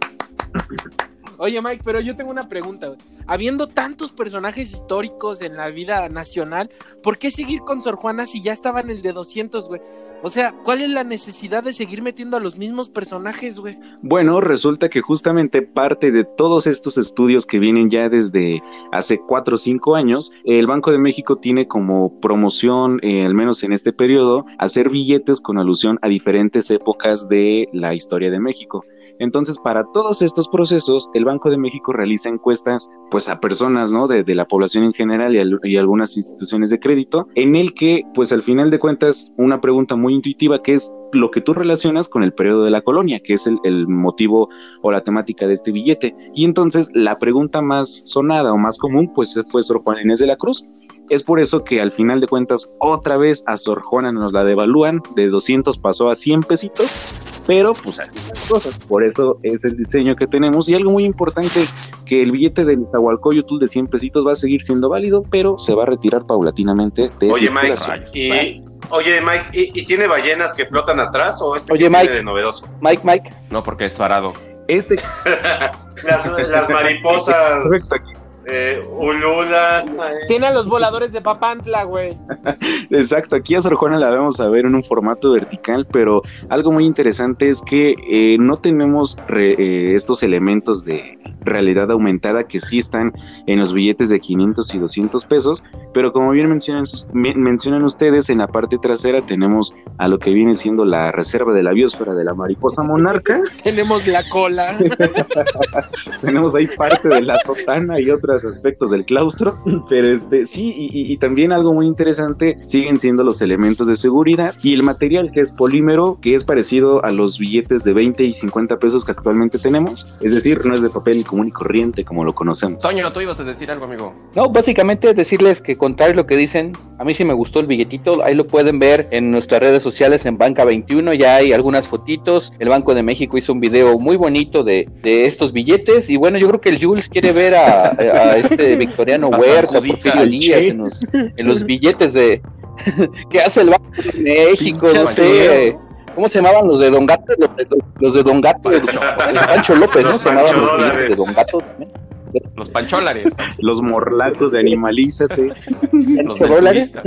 Oye, 1.41 1.63
Mike, 1.63 1.83
pero 1.85 2.01
yo 2.01 2.17
tengo 2.17 2.33
una 2.33 2.49
pregunta. 2.49 2.89
güey. 2.89 2.99
Habiendo 3.29 3.69
tantos 3.69 4.11
personajes 4.11 4.73
históricos 4.73 5.41
en 5.41 5.57
la 5.57 5.69
vida 5.69 6.09
nacional, 6.09 6.69
¿por 7.01 7.17
qué 7.17 7.31
seguir 7.31 7.61
con 7.61 7.81
Sor 7.81 7.95
Juana 7.95 8.27
si 8.27 8.43
ya 8.43 8.53
estaba 8.53 8.81
en 8.81 8.91
el 8.91 9.03
de 9.03 9.13
200, 9.13 9.69
güey? 9.69 9.81
O 10.25 10.31
sea, 10.31 10.53
¿cuál 10.65 10.81
es 10.81 10.89
la 10.89 11.05
necesidad 11.05 11.63
de 11.63 11.73
seguir 11.73 12.03
metiendo 12.03 12.37
a 12.37 12.41
los 12.41 12.59
mismos 12.59 12.91
personajes, 12.91 13.61
güey? 13.61 13.79
Bueno, 14.03 14.41
resulta 14.41 14.89
que 14.89 15.01
justamente 15.01 15.63
parte 15.63 16.11
de 16.11 16.25
todos 16.25 16.67
estos 16.67 16.99
estudios 16.99 17.47
que 17.47 17.61
vienen 17.61 17.89
ya 17.89 18.09
desde 18.09 18.61
hace 18.91 19.19
cuatro 19.19 19.55
o 19.55 19.59
cinco 19.59 19.95
años, 19.95 20.33
el 20.45 20.67
Banco 20.67 20.91
de 20.91 20.99
México 20.99 21.37
tiene 21.37 21.69
como 21.69 22.19
promoción, 22.21 22.99
eh, 23.03 23.25
al 23.25 23.35
menos 23.35 23.63
en 23.63 23.73
este 23.73 23.93
periodo, 23.93 24.45
hacer 24.59 24.89
billetes 24.89 25.41
con 25.41 25.59
alusión 25.59 26.01
a 26.03 26.09
diferentes 26.09 26.69
épocas 26.73 27.29
de 27.29 27.69
la 27.73 27.95
historia 27.95 28.33
de 28.33 28.41
México. 28.41 28.85
Entonces, 29.19 29.59
para 29.59 29.85
todos 29.93 30.23
estos 30.23 30.49
procesos, 30.49 31.11
el 31.15 31.25
Banco 31.29 31.51
de 31.51 31.57
México 31.59 31.93
realiza 31.93 32.29
encuestas, 32.29 32.91
pues, 33.11 33.29
a 33.29 33.39
personas, 33.41 33.93
¿no? 33.93 34.09
De, 34.09 34.25
de 34.25 34.35
la 34.35 34.47
población 34.47 34.85
en 34.85 34.93
general 34.93 35.35
y, 35.35 35.39
al- 35.39 35.61
y 35.63 35.77
algunas 35.77 36.17
instituciones 36.17 36.71
de 36.71 36.81
crédito, 36.81 37.29
en 37.37 37.55
el 37.55 37.73
que, 37.75 38.03
pues, 38.15 38.33
al 38.33 38.43
final 38.43 38.71
de 38.71 38.79
cuentas, 38.79 39.31
una 39.37 39.61
pregunta 39.61 39.95
muy 39.97 40.15
intuitiva 40.15 40.63
que 40.63 40.75
es 40.75 40.93
lo 41.13 41.31
que 41.31 41.41
tú 41.41 41.55
relacionas 41.55 42.09
con 42.09 42.23
el 42.23 42.33
periodo 42.35 42.65
de 42.65 42.71
la 42.71 42.83
colonia, 42.83 43.21
que 43.25 43.35
es 43.35 43.47
el, 43.47 43.59
el 43.65 43.87
motivo 43.89 44.49
o 44.83 44.91
la 44.91 45.03
temática 45.05 45.47
de 45.47 45.55
este 45.55 45.73
billete. 45.73 46.15
Y 46.35 46.45
entonces, 46.45 46.91
la 46.95 47.19
pregunta 47.19 47.63
más 47.63 48.03
sonada 48.07 48.53
o 48.53 48.59
más 48.59 48.77
común, 48.79 49.13
pues, 49.15 49.41
fue 49.49 49.63
Sor 49.63 49.83
Juana 49.85 50.03
Inés 50.03 50.19
de 50.19 50.27
la 50.27 50.37
Cruz. 50.37 50.69
Es 51.11 51.23
por 51.23 51.41
eso 51.41 51.65
que 51.65 51.81
al 51.81 51.91
final 51.91 52.21
de 52.21 52.27
cuentas, 52.27 52.75
otra 52.81 53.17
vez 53.17 53.43
a 53.47 53.57
Sor 53.57 53.81
Juana 53.81 54.13
nos 54.13 54.35
la 54.35 54.45
devalúan, 54.45 55.01
de 55.17 55.29
200 55.29 55.79
pasó 55.79 56.11
a 56.11 56.15
100 56.15 56.41
pesitos, 56.43 57.15
pero 57.49 57.73
pues 57.73 57.99
así 57.99 58.11
son 58.19 58.29
las 58.29 58.47
cosas. 58.47 58.79
Por 58.87 59.03
eso 59.03 59.39
es 59.43 59.65
el 59.65 59.75
diseño 59.75 60.15
que 60.15 60.27
tenemos. 60.27 60.69
Y 60.69 60.75
algo 60.75 60.91
muy 60.91 61.07
importante, 61.07 61.65
que 62.05 62.21
el 62.21 62.31
billete 62.31 62.63
del 62.67 62.85
Tahualcoyotl 62.93 63.59
de 63.59 63.67
100 63.67 63.87
pesitos 63.87 64.27
va 64.27 64.33
a 64.33 64.35
seguir 64.35 64.63
siendo 64.63 64.91
válido, 64.91 65.23
pero 65.31 65.59
se 65.59 65.75
va 65.75 65.85
a 65.85 65.87
retirar 65.87 66.27
paulatinamente 66.27 67.11
de 67.19 67.31
Oye, 67.33 67.51
Mike, 67.51 67.75
y, 68.13 68.63
oye, 68.91 69.23
Mike, 69.23 69.47
¿y, 69.55 69.81
y 69.81 69.87
tiene 69.87 70.07
ballenas 70.07 70.53
que 70.53 70.67
flotan 70.67 71.01
atrás 71.01 71.41
o 71.41 71.57
este 71.57 71.73
Oye, 71.73 71.85
que 71.85 71.91
Mike. 71.91 72.03
tiene 72.03 72.17
de 72.17 72.25
novedoso? 72.25 72.67
Mike, 72.83 73.01
Mike. 73.03 73.31
No, 73.49 73.65
porque 73.65 73.87
es 73.87 73.97
varado. 73.97 74.35
Este 74.69 74.97
las, 76.05 76.49
las 76.51 76.69
mariposas 76.69 77.65
eh, 78.49 78.81
ulula. 78.97 79.85
Tiene 80.27 80.47
a 80.47 80.53
los 80.53 80.67
voladores 80.69 81.13
de 81.13 81.21
Papantla, 81.21 81.85
güey. 81.85 82.17
Exacto, 82.91 83.37
aquí 83.37 83.55
a 83.55 83.61
Sor 83.63 83.75
Juana 83.77 83.99
la 83.99 84.11
vamos 84.11 84.41
a 84.41 84.49
ver 84.49 84.65
en 84.67 84.75
un 84.75 84.83
formato 84.83 85.33
vertical, 85.33 85.87
pero 85.91 86.23
algo 86.49 86.73
muy 86.73 86.85
interesante 86.85 87.49
es 87.49 87.63
que 87.63 87.95
eh, 88.11 88.37
no 88.39 88.59
tenemos 88.59 89.19
re- 89.29 89.55
eh, 89.59 89.95
estos 89.95 90.23
elementos 90.23 90.85
de 90.85 91.19
realidad 91.43 91.91
aumentada 91.91 92.45
que 92.45 92.61
sí 92.61 92.79
están 92.79 93.13
en 93.47 93.59
los 93.59 93.73
billetes 93.73 94.09
de 94.11 94.21
500 94.21 94.75
y 94.75 94.79
200 94.79 95.25
pesos, 95.27 95.65
pero 95.95 96.13
como 96.13 96.31
bien 96.31 96.49
mencionan, 96.49 96.85
mencionan 97.13 97.85
ustedes, 97.85 98.29
en 98.31 98.39
la 98.39 98.49
parte 98.49 98.77
trasera 98.79 99.21
tenemos 99.23 99.75
a 99.99 100.09
lo 100.09 100.19
que 100.19 100.33
viene 100.33 100.55
siendo 100.55 100.85
la 100.85 101.13
reserva 101.13 101.53
de 101.55 101.63
la 101.63 101.73
biosfera 101.73 102.15
de 102.15 102.25
la 102.25 102.35
mariposa 102.35 102.83
monarca, 102.83 103.41
Tenemos 103.63 104.07
la 104.07 104.29
cola. 104.29 104.77
tenemos 106.21 106.55
ahí 106.55 106.67
parte 106.77 107.09
de 107.09 107.23
la 107.23 107.39
sotana 107.39 108.01
y 108.01 108.11
aspectos 108.45 108.91
del 108.91 109.05
claustro, 109.05 109.59
pero 109.89 110.09
este 110.13 110.45
sí, 110.45 110.73
y, 110.77 110.87
y- 110.87 111.13
y 111.13 111.17
también 111.19 111.53
algo 111.53 111.73
muy 111.73 111.87
interesante 111.87 112.59
siguen 112.67 112.99
siendo 112.99 113.23
los 113.25 113.41
elementos 113.41 113.87
de 113.87 113.97
seguridad 113.97 114.55
y 114.63 114.75
el 114.75 114.83
material 114.83 115.31
que 115.33 115.41
es 115.41 115.53
polímero, 115.53 116.19
que 116.21 116.35
es 116.35 116.45
parecido 116.45 117.05
a 117.05 117.11
los 117.13 117.39
billetes 117.39 117.85
de 117.85 117.93
20 117.93 118.25
y 118.25 118.35
50 118.35 118.79
pesos 118.79 119.05
que 119.05 119.13
actualmente 119.13 119.59
tenemos, 119.59 120.07
es 120.21 120.33
decir, 120.33 120.65
no 120.65 120.75
es 120.75 120.83
de 120.83 120.91
papel 120.91 121.25
común 121.27 121.49
y 121.49 121.51
corriente 121.51 122.05
como 122.05 122.25
lo 122.25 122.35
conocemos. 122.35 122.81
Toño, 122.81 123.13
tú 123.13 123.21
ibas 123.21 123.41
a 123.41 123.45
decir 123.45 123.71
algo, 123.71 123.85
amigo. 123.87 124.15
No, 124.37 124.49
básicamente 124.51 125.15
decirles 125.15 125.61
que 125.63 125.77
contrario 125.77 126.15
lo 126.15 126.27
que 126.27 126.37
dicen, 126.37 126.73
a 126.99 127.05
mí 127.05 127.15
sí 127.15 127.25
me 127.25 127.33
gustó 127.35 127.61
el 127.61 127.67
billetito, 127.67 128.23
ahí 128.25 128.35
lo 128.35 128.47
pueden 128.47 128.79
ver 128.79 129.09
en 129.11 129.31
nuestras 129.31 129.61
redes 129.61 129.83
sociales 129.83 130.27
en 130.27 130.37
Banca 130.39 130.65
21, 130.65 131.15
ya 131.15 131.37
hay 131.37 131.53
algunas 131.53 131.89
fotitos, 131.89 132.53
el 132.59 132.69
Banco 132.69 132.95
de 132.95 133.03
México 133.03 133.39
hizo 133.39 133.53
un 133.53 133.61
video 133.61 133.99
muy 133.99 134.17
bonito 134.17 134.63
de, 134.65 134.89
de 135.03 135.27
estos 135.27 135.53
billetes 135.53 136.11
y 136.11 136.17
bueno, 136.17 136.39
yo 136.39 136.49
creo 136.49 136.61
que 136.61 136.69
el 136.71 136.83
Jules 136.83 137.09
quiere 137.09 137.33
ver 137.33 137.55
a, 137.55 137.89
a 137.89 138.28
este 138.37 138.77
Victoriano 138.77 139.29
Huerta, 139.29 139.81
Porfirio 139.81 140.27
Díaz 140.27 140.63
en 140.63 140.79
los, 140.79 141.01
en 141.13 141.47
los 141.47 141.65
billetes 141.65 142.13
de 142.13 142.43
que 143.31 143.41
hace 143.41 143.63
el 143.63 143.71
Banco 143.71 143.91
de 144.13 144.23
México, 144.23 144.87
Pinche 144.87 145.01
no 145.01 145.09
sé, 145.09 145.79
¿cómo 146.15 146.29
se 146.29 146.39
llamaban 146.41 146.67
los 146.67 146.79
de 146.81 146.91
Don 146.91 147.07
Gato? 147.07 147.33
Los 147.39 147.57
de, 147.57 147.67
los 147.99 148.15
de 148.15 148.23
Don 148.23 148.41
Gato, 148.41 148.71
Pancho. 148.71 149.01
Pancho 149.47 149.75
López, 149.75 150.05
¿no? 150.05 150.11
Los 150.13 150.23
Se 150.23 150.29
llamaban 150.29 150.81
los 150.81 151.09
de 151.09 151.15
Don 151.17 151.35
Gato 151.35 151.59
también. 151.59 152.09
Los 152.57 152.69
pancholares. 152.69 153.33
Los 153.59 153.81
morlacos 153.83 154.53
de 154.53 154.61
Animalízate. 154.61 155.53
Los 155.93 156.39
turista. 156.39 157.03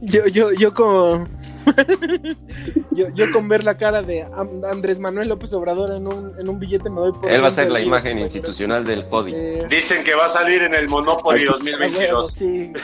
Yo, 0.00 0.26
yo, 0.26 0.52
yo 0.52 0.72
como. 0.72 1.26
yo, 2.92 3.08
yo 3.14 3.32
con 3.32 3.48
ver 3.48 3.64
la 3.64 3.76
cara 3.76 4.02
de 4.02 4.26
Andrés 4.70 4.98
Manuel 4.98 5.28
López 5.28 5.52
Obrador 5.52 5.94
en 5.96 6.06
un, 6.06 6.32
en 6.38 6.48
un 6.48 6.58
billete 6.58 6.90
me 6.90 7.00
doy 7.00 7.12
por. 7.12 7.30
Él 7.30 7.42
va 7.42 7.48
a 7.48 7.52
ser 7.52 7.70
la 7.70 7.80
imagen 7.80 8.18
institucional 8.18 8.84
del 8.84 9.08
CODI. 9.08 9.32
Eh, 9.34 9.66
Dicen 9.68 10.04
que 10.04 10.14
va 10.14 10.26
a 10.26 10.28
salir 10.28 10.62
en 10.62 10.74
el 10.74 10.88
Monopoly 10.88 11.42
a 11.42 11.52
huevo, 11.52 11.58
2022. 11.58 12.32
sí. 12.32 12.72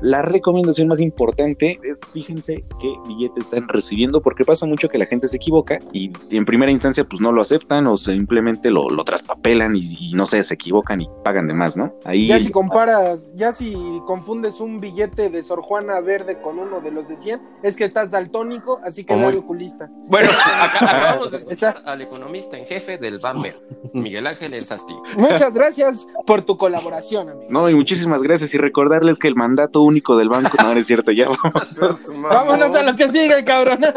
La 0.00 0.22
recomendación 0.22 0.88
más 0.88 1.00
importante 1.00 1.78
es 1.82 2.00
fíjense 2.12 2.62
qué 2.80 2.94
billete 3.08 3.40
están 3.40 3.68
recibiendo, 3.68 4.20
porque 4.22 4.44
pasa 4.44 4.66
mucho 4.66 4.88
que 4.88 4.98
la 4.98 5.06
gente 5.06 5.28
se 5.28 5.36
equivoca 5.36 5.78
y 5.92 6.10
en 6.30 6.44
primera 6.44 6.70
instancia 6.70 7.04
pues 7.04 7.20
no 7.20 7.32
lo 7.32 7.42
aceptan 7.42 7.86
o 7.86 7.96
simplemente 7.96 8.70
lo, 8.70 8.88
lo 8.88 9.04
traspapelan 9.04 9.76
y, 9.76 9.80
y 10.00 10.12
no 10.14 10.26
sé, 10.26 10.42
se 10.42 10.54
equivocan 10.54 11.00
y 11.00 11.08
pagan 11.24 11.46
de 11.46 11.54
más, 11.54 11.76
¿no? 11.76 11.94
Ahí 12.04 12.26
Ya 12.28 12.38
si 12.40 12.50
comparas, 12.50 13.32
ya 13.34 13.52
si 13.52 13.74
confundes 14.06 14.60
un 14.60 14.78
billete 14.78 15.30
de 15.30 15.42
Sor 15.42 15.62
Juana 15.62 16.00
verde 16.00 16.38
con 16.46 16.60
uno 16.60 16.80
de 16.80 16.92
los 16.92 17.08
de 17.08 17.16
100, 17.16 17.40
es 17.64 17.74
que 17.74 17.82
estás 17.82 18.12
daltónico, 18.12 18.78
así 18.84 19.02
que 19.02 19.14
no 19.14 19.22
muy- 19.24 19.32
hay 19.32 19.38
oculista. 19.38 19.90
Bueno, 20.06 20.30
acá- 20.62 20.84
acabamos 20.84 21.32
de 21.32 21.38
escuchar 21.38 21.82
al 21.84 22.00
economista 22.02 22.56
en 22.56 22.66
jefe 22.66 22.98
del 22.98 23.18
Bamber, 23.18 23.60
Miguel 23.94 24.28
Ángel 24.28 24.54
Ensasti. 24.54 24.94
Muchas 25.16 25.52
gracias 25.52 26.06
por 26.24 26.42
tu 26.42 26.56
colaboración, 26.56 27.30
amigo. 27.30 27.46
No, 27.50 27.68
y 27.68 27.74
muchísimas 27.74 28.22
gracias. 28.22 28.54
Y 28.54 28.58
recordarles 28.58 29.18
que 29.18 29.26
el 29.26 29.34
mandato 29.34 29.82
único 29.82 30.16
del 30.16 30.28
banco, 30.28 30.56
no, 30.62 30.72
no 30.72 30.78
es 30.78 30.86
cierto, 30.86 31.10
ya 31.10 31.26
vamos. 31.30 32.00
Vámonos 32.30 32.76
a 32.76 32.82
lo 32.84 32.94
que 32.94 33.08
sigue, 33.10 33.42
cabrón. 33.44 33.80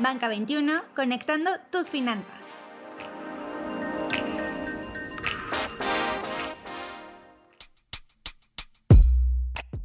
Banca 0.00 0.28
21, 0.28 0.82
conectando 0.94 1.50
tus 1.72 1.90
finanzas. 1.90 2.54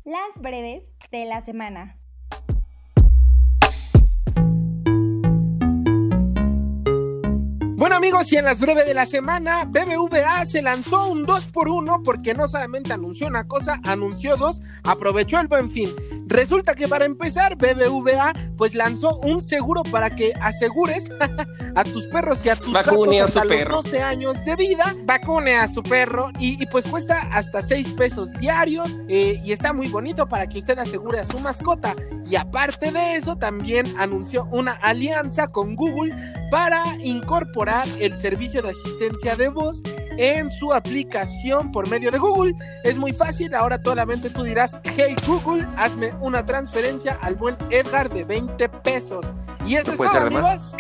Las 0.03 0.39
breves 0.39 0.91
de 1.09 1.25
la 1.25 1.41
semana. 1.41 2.02
Bueno 7.83 7.97
amigos, 7.97 8.31
y 8.31 8.37
en 8.37 8.45
las 8.45 8.61
breves 8.61 8.85
de 8.85 8.93
la 8.93 9.05
semana, 9.05 9.65
BBVA 9.65 10.45
se 10.45 10.61
lanzó 10.61 11.09
un 11.09 11.27
2x1 11.27 12.01
porque 12.01 12.33
no 12.33 12.47
solamente 12.47 12.93
anunció 12.93 13.27
una 13.27 13.45
cosa, 13.45 13.81
anunció 13.83 14.37
dos, 14.37 14.61
aprovechó 14.85 15.37
el 15.41 15.49
buen 15.49 15.67
fin. 15.67 15.93
Resulta 16.25 16.75
que 16.75 16.87
para 16.87 17.03
empezar, 17.03 17.57
BBVA 17.57 18.31
pues 18.55 18.73
lanzó 18.73 19.17
un 19.17 19.41
seguro 19.41 19.83
para 19.83 20.15
que 20.15 20.31
asegures 20.39 21.11
a 21.75 21.83
tus 21.83 22.07
perros 22.07 22.45
y 22.45 22.51
a 22.51 22.55
tus 22.55 22.71
Vacune 22.71 23.17
a 23.17 23.23
gatos 23.23 23.33
su 23.33 23.39
hasta 23.39 23.53
los 23.53 23.57
perro. 23.57 23.75
12 23.81 24.01
años 24.01 24.45
de 24.45 24.55
vida, 24.55 24.95
vacune 25.03 25.57
a 25.57 25.67
su 25.67 25.83
perro 25.83 26.31
y, 26.39 26.63
y, 26.63 26.65
pues 26.67 26.87
cuesta 26.87 27.19
hasta 27.33 27.61
6 27.61 27.89
pesos 27.97 28.31
diarios 28.39 28.97
eh, 29.09 29.41
y 29.43 29.51
está 29.51 29.73
muy 29.73 29.89
bonito 29.89 30.25
para 30.25 30.47
que 30.47 30.59
usted 30.59 30.79
asegure 30.79 31.19
a 31.19 31.25
su 31.25 31.37
mascota. 31.41 31.97
Y 32.31 32.37
aparte 32.37 32.93
de 32.93 33.17
eso, 33.17 33.35
también 33.35 33.93
anunció 33.97 34.45
una 34.51 34.71
alianza 34.71 35.49
con 35.49 35.75
Google 35.75 36.15
para 36.49 36.81
incorporar 37.01 37.72
el 37.99 38.17
servicio 38.17 38.61
de 38.61 38.69
asistencia 38.69 39.35
de 39.35 39.49
voz 39.49 39.81
en 40.17 40.51
su 40.51 40.73
aplicación 40.73 41.71
por 41.71 41.89
medio 41.89 42.11
de 42.11 42.17
Google. 42.17 42.55
Es 42.83 42.97
muy 42.97 43.13
fácil, 43.13 43.55
ahora 43.55 43.79
solamente 43.83 44.29
tú 44.29 44.43
dirás, 44.43 44.79
hey 44.83 45.15
Google, 45.25 45.67
hazme 45.77 46.13
una 46.21 46.45
transferencia 46.45 47.17
al 47.21 47.35
buen 47.35 47.55
Edgar 47.69 48.09
de 48.09 48.23
20 48.23 48.69
pesos. 48.69 49.25
Y 49.65 49.75
eso 49.75 49.93
¿No 49.95 50.05
es 50.05 50.11
todo, 50.11 50.21
amigos. 50.21 50.75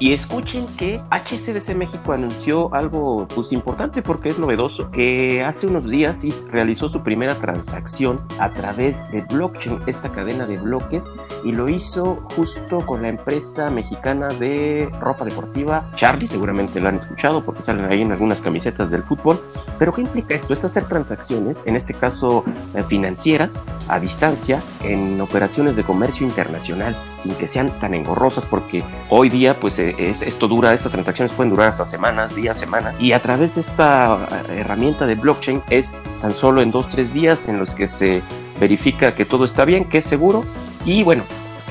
Y 0.00 0.12
escuchen 0.12 0.66
que 0.76 1.00
HSBC 1.10 1.74
México 1.74 2.12
anunció 2.12 2.74
algo 2.74 3.28
pues 3.28 3.52
importante 3.52 4.02
porque 4.02 4.28
es 4.28 4.38
novedoso, 4.38 4.90
que 4.90 5.44
hace 5.44 5.66
unos 5.66 5.88
días 5.88 6.24
realizó 6.50 6.88
su 6.88 7.02
primera 7.02 7.34
transacción 7.34 8.20
a 8.38 8.50
través 8.50 9.08
de 9.10 9.22
blockchain, 9.22 9.82
esta 9.86 10.10
cadena 10.10 10.46
de 10.46 10.58
bloques, 10.58 11.10
y 11.44 11.52
lo 11.52 11.68
hizo 11.68 12.16
justo 12.34 12.84
con 12.86 13.02
la 13.02 13.08
empresa 13.08 13.70
mexicana 13.70 14.28
de 14.28 14.88
ropa 15.00 15.24
deportiva 15.24 15.90
Charlie, 16.08 16.26
seguramente 16.26 16.80
lo 16.80 16.88
han 16.88 16.96
escuchado 16.96 17.44
porque 17.44 17.62
salen 17.62 17.84
ahí 17.84 18.00
en 18.00 18.12
algunas 18.12 18.40
camisetas 18.40 18.90
del 18.90 19.02
fútbol, 19.02 19.44
pero 19.78 19.92
¿qué 19.92 20.00
implica 20.00 20.34
esto? 20.34 20.54
Es 20.54 20.64
hacer 20.64 20.86
transacciones, 20.86 21.62
en 21.66 21.76
este 21.76 21.92
caso 21.92 22.46
eh, 22.74 22.82
financieras, 22.82 23.62
a 23.88 24.00
distancia, 24.00 24.62
en 24.82 25.20
operaciones 25.20 25.76
de 25.76 25.84
comercio 25.84 26.26
internacional, 26.26 26.96
sin 27.18 27.34
que 27.34 27.46
sean 27.46 27.70
tan 27.78 27.92
engorrosas 27.92 28.46
porque 28.46 28.82
hoy 29.10 29.28
día 29.28 29.54
pues 29.54 29.78
eh, 29.80 29.94
es, 29.98 30.22
esto 30.22 30.48
dura, 30.48 30.72
estas 30.72 30.92
transacciones 30.92 31.34
pueden 31.34 31.50
durar 31.50 31.68
hasta 31.68 31.84
semanas, 31.84 32.34
días, 32.34 32.56
semanas. 32.56 32.98
Y 32.98 33.12
a 33.12 33.20
través 33.20 33.56
de 33.56 33.60
esta 33.60 34.16
eh, 34.48 34.60
herramienta 34.60 35.04
de 35.04 35.14
blockchain 35.14 35.62
es 35.68 35.94
tan 36.22 36.34
solo 36.34 36.62
en 36.62 36.70
dos, 36.70 36.88
tres 36.88 37.12
días 37.12 37.48
en 37.48 37.58
los 37.58 37.74
que 37.74 37.86
se 37.86 38.22
verifica 38.58 39.12
que 39.12 39.26
todo 39.26 39.44
está 39.44 39.66
bien, 39.66 39.84
que 39.84 39.98
es 39.98 40.06
seguro. 40.06 40.46
Y 40.86 41.02
bueno, 41.02 41.22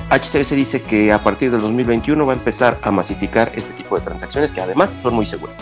HCBC 0.09 0.51
dice 0.51 0.81
que 0.81 1.11
a 1.11 1.21
partir 1.21 1.51
del 1.51 1.61
2021 1.61 2.25
va 2.25 2.33
a 2.33 2.35
empezar 2.35 2.77
a 2.81 2.91
masificar 2.91 3.51
este 3.55 3.73
tipo 3.73 3.97
de 3.97 4.05
transacciones 4.05 4.51
que 4.51 4.61
además 4.61 4.95
son 5.01 5.15
muy 5.15 5.25
seguras. 5.25 5.55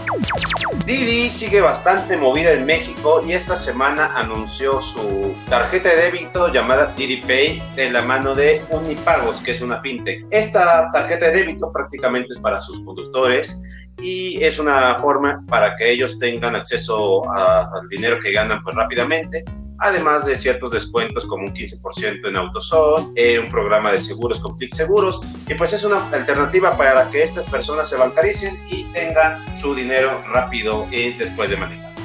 Didi 0.86 1.30
sigue 1.30 1.62
bastante 1.62 2.16
movida 2.16 2.54
en 2.54 2.66
México 2.66 3.24
y 3.26 3.34
esta 3.34 3.56
semana 3.56 4.12
anunció 4.16 4.82
su 4.82 5.34
tarjeta 5.50 5.90
de 5.90 5.96
débito 5.96 6.54
llamada 6.54 6.94
Didi 6.96 7.18
Pay 7.18 7.64
de 7.76 7.90
la 7.90 8.04
mano 8.04 8.36
de 8.36 8.64
Unipagos, 8.70 9.42
que 9.42 9.52
es 9.52 9.62
una 9.62 9.82
fintech. 9.82 10.26
Esta 10.30 10.92
tarjeta 10.92 11.28
de 11.28 11.40
débito 11.40 11.72
prácticamente 11.72 12.34
es 12.34 12.40
para 12.40 12.62
sus 12.62 12.80
conductores 12.86 13.60
y 14.00 14.44
es 14.44 14.60
una 14.60 15.00
forma 15.00 15.44
para 15.48 15.76
que 15.76 15.90
ellos 15.90 16.20
tengan 16.20 16.56
acceso 16.56 17.24
al 17.32 17.88
dinero 17.90 18.20
que 18.20 18.32
ganan 18.32 18.62
pues 18.64 18.76
rápidamente 18.76 19.44
además 19.80 20.26
de 20.26 20.36
ciertos 20.36 20.72
descuentos 20.72 21.26
como 21.26 21.46
un 21.46 21.54
15% 21.54 22.28
en 22.28 22.36
AutoZone, 22.36 23.12
eh, 23.16 23.40
un 23.40 23.50
programa 23.50 23.92
de 23.92 24.00
seguros 24.00 24.40
con 24.40 24.56
Click 24.56 24.74
Seguros, 24.74 25.22
y 25.48 25.54
pues 25.56 25.74
es 25.74 25.84
una 25.84 26.08
alternativa 26.10 26.78
para 26.78 27.10
que 27.10 27.24
estas 27.24 27.46
personas 27.46 27.90
se 27.90 27.98
bancaricen 27.98 28.58
y 28.70 28.84
tengan 28.86 29.38
su 29.58 29.76
dinero 29.76 30.22
rápido 30.32 30.88
y 30.92 31.14
después 31.14 31.50
de 31.50 31.58
manejar. 31.58 31.96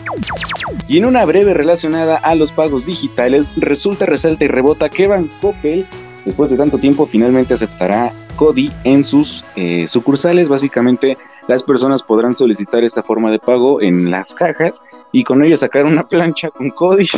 Y 0.89 0.99
en 0.99 1.05
una 1.05 1.25
breve 1.25 1.55
relacionada 1.55 2.17
a 2.17 2.35
los 2.35 2.53
pagos 2.53 2.87
digitales, 2.87 3.51
resulta, 3.57 4.07
resalta 4.07 4.45
y 4.45 4.49
rebota 4.49 4.89
que 4.89 5.07
Bancoppel, 5.07 5.87
después 6.25 6.51
de 6.51 6.57
tanto 6.57 6.79
tiempo, 6.79 7.07
finalmente 7.07 7.55
aceptará 7.55 8.13
CODI 8.37 8.73
en 8.85 9.05
sus 9.05 9.45
eh, 9.57 9.87
sucursales. 9.87 10.49
Básicamente, 10.49 11.17
las 11.51 11.65
personas 11.65 12.01
podrán 12.01 12.33
solicitar 12.33 12.85
esta 12.85 13.03
forma 13.03 13.29
de 13.29 13.41
pago 13.41 13.83
en 13.83 14.09
las 14.09 14.35
cajas 14.35 14.85
y 15.11 15.25
con 15.25 15.43
ello 15.43 15.57
sacar 15.57 15.85
una 15.85 16.07
plancha 16.07 16.49
con 16.49 16.71
CODI. 16.71 17.09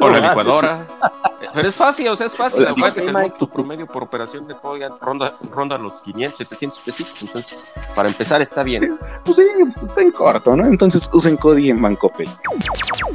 O 0.00 0.08
la 0.08 0.20
licuadora. 0.20 0.86
Pero 1.52 1.68
es 1.68 1.74
fácil, 1.74 2.08
o 2.08 2.16
sea, 2.16 2.26
es 2.26 2.34
fácil. 2.34 2.66
Acuérdate 2.66 3.02
que 3.02 3.08
el 3.08 3.12
monto 3.12 3.46
promedio 3.46 3.86
por 3.86 4.02
operación 4.02 4.48
de 4.48 4.56
código 4.56 4.96
ronda, 5.00 5.34
ronda 5.52 5.76
los 5.76 6.00
500, 6.00 6.38
700 6.38 6.80
pesitos. 6.80 7.22
Entonces, 7.22 7.74
para 7.94 8.08
empezar 8.08 8.40
está 8.40 8.62
bien. 8.62 8.98
Pues 9.22 9.36
sí, 9.36 9.44
está 9.84 10.00
en 10.00 10.12
corto, 10.12 10.56
¿no? 10.56 10.64
Entonces 10.64 11.08
usen 11.12 11.36
CODI 11.36 11.70
en 11.70 11.82
Bancoppel. 11.82 12.30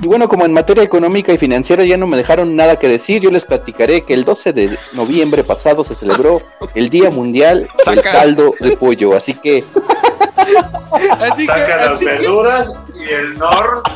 Y 0.04 0.08
bueno, 0.08 0.30
como 0.30 0.46
en 0.46 0.54
materia 0.54 0.84
económica 0.84 1.34
y 1.34 1.40
financiera 1.40 1.84
ya 1.84 1.98
no 1.98 2.06
me 2.06 2.16
dejaron 2.16 2.56
nada 2.56 2.76
que 2.76 2.88
decir, 2.88 3.24
yo 3.24 3.32
les 3.32 3.44
platicaré 3.44 4.04
que 4.06 4.14
el 4.14 4.24
12 4.24 4.54
de 4.54 4.78
noviembre 4.94 5.44
pasado 5.44 5.84
se 5.84 5.96
celebró 5.96 6.44
el 6.76 6.92
Día 6.92 7.10
Mundial 7.10 7.68
del. 7.86 8.02
Caldo 8.04 8.54
de 8.60 8.78
Pollo, 8.78 9.16
así 9.16 9.34
que 9.34 9.64
Así 11.22 11.42
que, 11.42 11.46
Saca 11.46 11.78
las 11.78 11.88
así 11.92 12.06
que- 12.06 12.12
verduras 12.12 12.80
y 12.96 13.14
el 13.14 13.38
nor. 13.38 13.84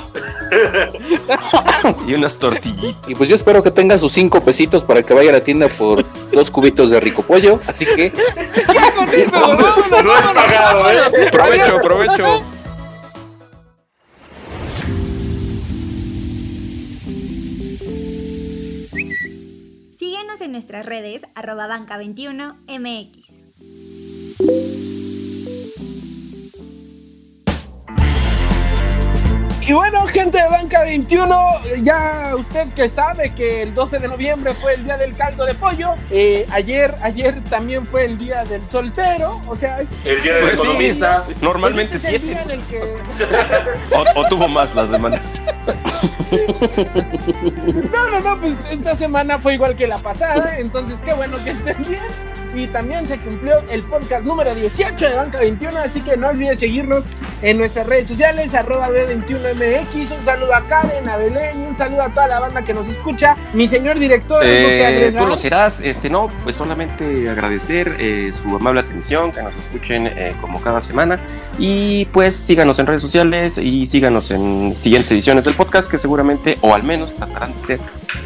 Y 2.07 2.13
unas 2.13 2.37
tortillitas. 2.37 3.09
y 3.09 3.15
pues 3.15 3.27
yo 3.27 3.35
espero 3.35 3.63
que 3.63 3.71
tengan 3.71 3.99
sus 3.99 4.11
cinco 4.11 4.41
pesitos 4.41 4.83
para 4.83 5.01
que 5.01 5.13
vaya 5.13 5.31
a 5.31 5.33
la 5.33 5.43
tienda 5.43 5.67
por 5.67 6.05
dos 6.31 6.51
cubitos 6.51 6.91
de 6.91 6.99
rico 6.99 7.23
pollo, 7.23 7.59
así 7.67 7.85
que 7.85 8.11
ya 8.73 8.93
con 8.93 9.09
eso, 9.13 9.31
vámonos, 9.31 9.77
No 9.89 9.97
es 9.97 10.05
vámonos, 10.05 10.33
pagado, 10.33 10.91
¿eh? 10.91 11.29
Provecho, 11.31 11.77
provecho. 11.79 12.43
Síguenos 19.91 20.41
en 20.41 20.51
nuestras 20.51 20.85
redes 20.85 21.23
arroba 21.35 21.67
banca21mx. 21.67 23.22
Y 29.65 29.71
bueno, 29.71 30.05
gente 30.07 30.37
de 30.39 30.47
Banca 30.49 30.83
21, 30.83 31.61
ya 31.83 32.31
usted 32.37 32.67
que 32.73 32.89
sabe 32.89 33.33
que 33.33 33.61
el 33.61 33.73
12 33.73 33.99
de 33.99 34.07
noviembre 34.09 34.53
fue 34.53 34.73
el 34.73 34.83
día 34.83 34.97
del 34.97 35.15
caldo 35.15 35.45
de 35.45 35.53
pollo, 35.53 35.95
eh, 36.11 36.45
ayer, 36.51 36.93
ayer 37.01 37.41
también 37.45 37.85
fue 37.85 38.03
el 38.03 38.17
día 38.17 38.43
del 38.43 38.61
soltero, 38.69 39.41
o 39.47 39.55
sea, 39.55 39.79
El 40.03 40.21
día 40.21 40.33
del 40.35 40.43
Pues 40.43 40.59
sí, 40.59 40.65
economista. 40.65 41.25
Normalmente 41.41 41.95
este 41.95 42.07
es 42.09 42.13
el 42.15 42.21
siete. 42.21 42.33
día 42.33 42.43
en 42.43 42.51
el 42.59 42.67
que 42.67 42.95
O, 43.95 44.19
o 44.19 44.27
tuvo 44.27 44.49
más 44.49 44.73
las 44.75 44.89
demandas. 44.91 45.21
No, 47.93 48.09
no, 48.09 48.19
no, 48.19 48.41
pues 48.41 48.55
esta 48.69 48.95
semana 48.95 49.39
fue 49.39 49.53
igual 49.53 49.75
que 49.77 49.87
la 49.87 49.99
pasada, 49.99 50.57
entonces 50.57 50.99
qué 51.05 51.13
bueno 51.13 51.37
que 51.41 51.51
estén 51.51 51.77
bien. 51.87 52.32
Y 52.55 52.67
también 52.67 53.07
se 53.07 53.17
cumplió 53.17 53.59
el 53.69 53.81
podcast 53.83 54.25
número 54.25 54.53
18 54.53 55.09
de 55.09 55.15
Banca 55.15 55.39
21, 55.39 55.77
así 55.79 56.01
que 56.01 56.17
no 56.17 56.27
olvides 56.27 56.59
seguirnos 56.59 57.05
en 57.41 57.57
nuestras 57.57 57.87
redes 57.87 58.07
sociales, 58.07 58.53
arroba 58.53 58.89
B21MX. 58.89 60.17
Un 60.17 60.25
saludo 60.25 60.53
a 60.53 60.61
Karen, 60.67 61.07
a 61.09 61.17
Belén, 61.17 61.57
un 61.59 61.75
saludo 61.75 62.03
a 62.03 62.09
toda 62.09 62.27
la 62.27 62.39
banda 62.39 62.63
que 62.63 62.73
nos 62.73 62.87
escucha. 62.87 63.35
Mi 63.53 63.67
señor 63.67 63.99
director, 63.99 64.45
¿algo 64.45 64.67
que 64.67 65.07
Eh, 65.07 65.11
tú 65.11 65.25
lo 65.25 65.35
serás, 65.35 65.79
este 65.81 66.09
no, 66.09 66.29
pues 66.43 66.57
solamente 66.57 67.29
agradecer 67.29 67.95
eh, 67.99 68.31
su 68.41 68.55
amable 68.55 68.81
atención, 68.81 69.31
que 69.31 69.41
nos 69.41 69.55
escuchen 69.55 70.07
eh, 70.07 70.33
como 70.39 70.61
cada 70.61 70.81
semana 70.81 71.19
y 71.57 72.05
pues 72.05 72.35
síganos 72.35 72.79
en 72.79 72.87
redes 72.87 73.01
sociales 73.01 73.57
y 73.57 73.87
síganos 73.87 74.31
en 74.31 74.75
siguientes 74.79 75.11
ediciones 75.11 75.45
del 75.45 75.55
podcast 75.55 75.89
que 75.89 75.97
seguramente 75.97 76.57
o 76.61 76.73
al 76.73 76.83
menos 76.83 77.13
tratarán 77.13 77.53
de 77.59 77.67
ser 77.67 77.79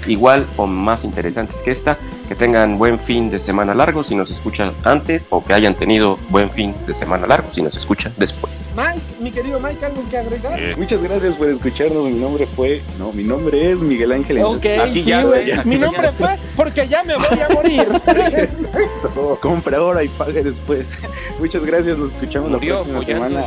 igual 0.07 0.45
o 0.57 0.67
más 0.67 1.03
interesantes 1.03 1.57
que 1.57 1.71
esta. 1.71 1.97
Que 2.27 2.35
tengan 2.35 2.77
buen 2.77 2.99
fin 2.99 3.29
de 3.29 3.39
semana 3.39 3.73
largo 3.73 4.03
si 4.03 4.13
nos 4.13 4.29
escuchan 4.29 4.73
antes 4.83 5.25
o 5.29 5.41
que 5.45 5.53
hayan 5.53 5.75
tenido 5.75 6.19
buen 6.29 6.51
fin 6.51 6.75
de 6.85 6.93
semana 6.93 7.25
largo 7.25 7.49
si 7.51 7.61
nos 7.61 7.77
escuchan 7.77 8.13
después. 8.17 8.59
Mike, 8.75 8.99
mi 9.21 9.31
querido 9.31 9.61
Mike, 9.61 9.85
¿algo 9.85 10.03
que 10.09 10.17
agregar? 10.17 10.59
Eh, 10.61 10.75
Muchas 10.77 11.01
gracias 11.01 11.37
por 11.37 11.49
escucharnos. 11.49 12.05
Mi 12.05 12.19
nombre 12.19 12.45
fue. 12.45 12.81
No, 12.99 13.13
mi 13.13 13.23
nombre 13.23 13.71
es 13.71 13.79
Miguel 13.79 14.11
Ángel 14.11 14.39
Ok, 14.43 14.65
Aquí 14.81 15.03
sí, 15.03 15.09
ya, 15.09 15.23
Mi 15.63 15.77
nombre 15.77 16.11
fue 16.11 16.37
porque 16.55 16.87
ya 16.87 17.03
me 17.03 17.15
voy 17.15 17.39
a 17.39 17.49
morir. 17.53 17.87
Exacto. 18.07 19.37
Compra 19.41 19.77
ahora 19.77 20.03
y 20.03 20.09
pague 20.09 20.43
después. 20.43 20.95
Muchas 21.39 21.63
gracias. 21.63 21.97
Nos 21.97 22.13
escuchamos 22.13 22.49
Murió 22.51 22.79
la 22.79 22.83
próxima 22.83 23.01
semana. 23.05 23.45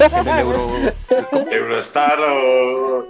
En 0.00 0.28
el 0.28 0.38
euro- 0.38 0.92
Eurostar. 1.50 2.18
o- 2.20 3.06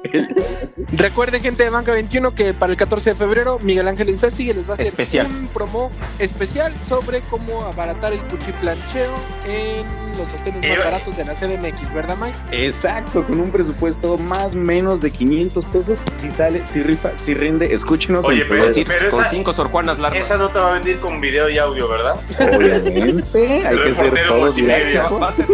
Recuerden, 0.92 1.42
gente 1.42 1.64
de 1.64 1.70
Banca 1.70 1.92
21, 1.92 2.34
que 2.34 2.52
para 2.54 2.70
el 2.72 2.76
14 2.76 3.10
de 3.10 3.16
febrero 3.16 3.58
Miguel 3.62 3.88
Ángel 3.88 4.10
Insasti 4.10 4.52
les 4.52 4.66
va 4.66 4.72
a 4.72 4.74
hacer 4.74 4.86
Especial. 4.88 5.26
un 5.26 5.46
promo 5.48 5.90
especial 6.18 6.72
sobre 6.88 7.20
cómo 7.22 7.62
abaratar 7.62 8.12
el 8.12 8.20
cuchiplancheo 8.22 9.12
en 9.46 9.84
los 10.18 10.28
hoteles 10.40 10.68
más 10.76 10.84
baratos 10.84 11.16
de 11.16 11.24
la 11.24 11.34
CDMX, 11.34 11.92
¿verdad, 11.92 12.16
Mike? 12.20 12.36
Exacto, 12.52 13.24
con 13.24 13.40
un 13.40 13.50
presupuesto 13.50 14.16
más 14.18 14.54
menos 14.54 15.00
de 15.00 15.10
500 15.10 15.64
pesos. 15.66 16.02
Si 16.18 16.30
sale, 16.30 16.64
si 16.66 16.82
rifa, 16.82 17.16
si 17.16 17.34
rinde, 17.34 17.72
escúchenos 17.74 18.24
Oye, 18.24 18.44
pero-. 18.44 18.72
Sí, 18.72 18.84
pero 18.86 19.10
con 19.10 19.20
esa- 19.20 19.30
cinco 19.30 19.52
Sor 19.52 19.70
Juanas 19.70 19.98
largas. 19.98 20.20
Esa 20.20 20.36
no 20.36 20.48
te 20.50 20.58
va 20.58 20.76
a 20.76 20.78
venir 20.78 20.98
con 21.00 21.20
video 21.20 21.48
y 21.48 21.58
audio, 21.58 21.88
¿verdad? 21.88 22.16
Obviamente, 22.56 23.66
hay 23.66 23.76
que 23.78 23.92
ser 23.92 24.12
todos 24.26 24.40
multimedia. 24.46 25.08
va 25.08 25.28
a 25.30 25.36
ser 25.36 25.46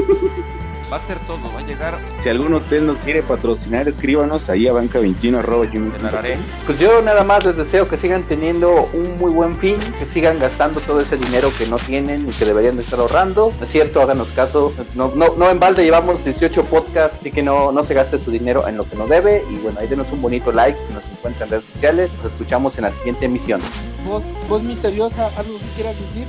va 0.90 0.96
a 0.96 1.00
ser 1.00 1.18
todo, 1.20 1.40
va 1.54 1.60
a 1.60 1.62
llegar 1.62 1.96
Si 2.20 2.28
algún 2.28 2.52
hotel 2.54 2.86
nos 2.86 3.00
quiere 3.00 3.22
patrocinar, 3.22 3.88
escríbanos 3.88 4.50
ahí 4.50 4.66
a 4.66 4.72
banca21 4.72 5.38
arroba 5.38 5.66
gmail 5.66 5.94
el 5.94 6.06
araré. 6.06 6.38
Pues 6.66 6.78
yo 6.78 7.00
nada 7.02 7.24
más 7.24 7.44
les 7.44 7.56
deseo 7.56 7.88
que 7.88 7.96
sigan 7.96 8.24
teniendo 8.24 8.88
un 8.92 9.16
muy 9.18 9.30
buen 9.30 9.56
fin, 9.58 9.76
que 9.98 10.06
sigan 10.06 10.38
gastando 10.38 10.80
todo 10.80 11.00
ese 11.00 11.16
dinero 11.16 11.50
que 11.56 11.66
no 11.66 11.78
tienen 11.78 12.28
y 12.28 12.32
que 12.32 12.44
deberían 12.44 12.76
de 12.76 12.82
estar 12.82 12.98
ahorrando. 12.98 13.52
Es 13.60 13.70
cierto, 13.70 14.00
háganos 14.00 14.28
caso. 14.28 14.72
No, 14.94 15.12
no, 15.14 15.36
no 15.36 15.50
en 15.50 15.60
balde 15.60 15.84
llevamos 15.84 16.24
18 16.24 16.64
podcasts, 16.64 17.18
así 17.20 17.30
que 17.30 17.42
no, 17.42 17.72
no 17.72 17.84
se 17.84 17.94
gaste 17.94 18.18
su 18.18 18.30
dinero 18.30 18.66
en 18.66 18.76
lo 18.76 18.88
que 18.88 18.96
no 18.96 19.06
debe. 19.06 19.44
Y 19.50 19.56
bueno, 19.56 19.80
ahí 19.80 19.86
denos 19.86 20.10
un 20.12 20.20
bonito 20.20 20.52
like 20.52 20.78
si 20.86 20.92
nos 20.92 21.04
encuentran 21.04 21.48
en 21.48 21.50
redes 21.52 21.64
sociales. 21.72 22.10
Nos 22.22 22.32
escuchamos 22.32 22.76
en 22.78 22.84
la 22.84 22.92
siguiente 22.92 23.26
emisión. 23.26 23.60
Voz, 24.06 24.24
voz 24.48 24.62
misteriosa, 24.62 25.26
algo 25.36 25.58
que 25.58 25.66
quieras 25.76 25.98
decir. 26.00 26.26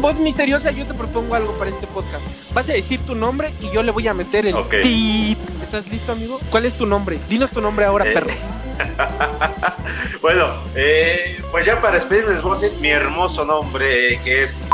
Voz 0.00 0.16
misteriosa, 0.18 0.70
yo 0.70 0.86
te 0.86 0.94
propongo 0.94 1.34
algo 1.34 1.52
para 1.54 1.70
este 1.70 1.86
podcast. 1.86 2.22
Vas 2.52 2.68
a 2.68 2.72
decir 2.72 3.00
tu 3.00 3.14
nombre 3.14 3.52
y 3.60 3.70
yo 3.70 3.82
le 3.82 3.90
voy 3.90 4.06
a 4.08 4.14
meter 4.14 4.46
el 4.46 4.54
Ok. 4.54 4.74
tit. 4.82 5.38
¿Estás 5.62 5.88
listo, 5.88 6.12
amigo? 6.12 6.38
¿Cuál 6.50 6.66
es 6.66 6.74
tu 6.74 6.86
nombre? 6.86 7.18
Dinos 7.28 7.50
tu 7.50 7.60
nombre 7.60 7.84
ahora, 7.84 8.06
Eh, 8.06 8.12
perro. 8.12 8.30
Bueno, 10.20 10.46
eh, 10.76 11.42
pues 11.50 11.66
ya 11.66 11.80
para 11.80 11.94
despedirme 11.94 12.32
les 12.34 12.42
voy 12.42 12.56
a 12.56 12.60
decir 12.60 12.78
mi 12.80 12.90
hermoso 12.90 13.44
nombre, 13.44 14.20
que 14.22 14.42
es... 14.44 14.56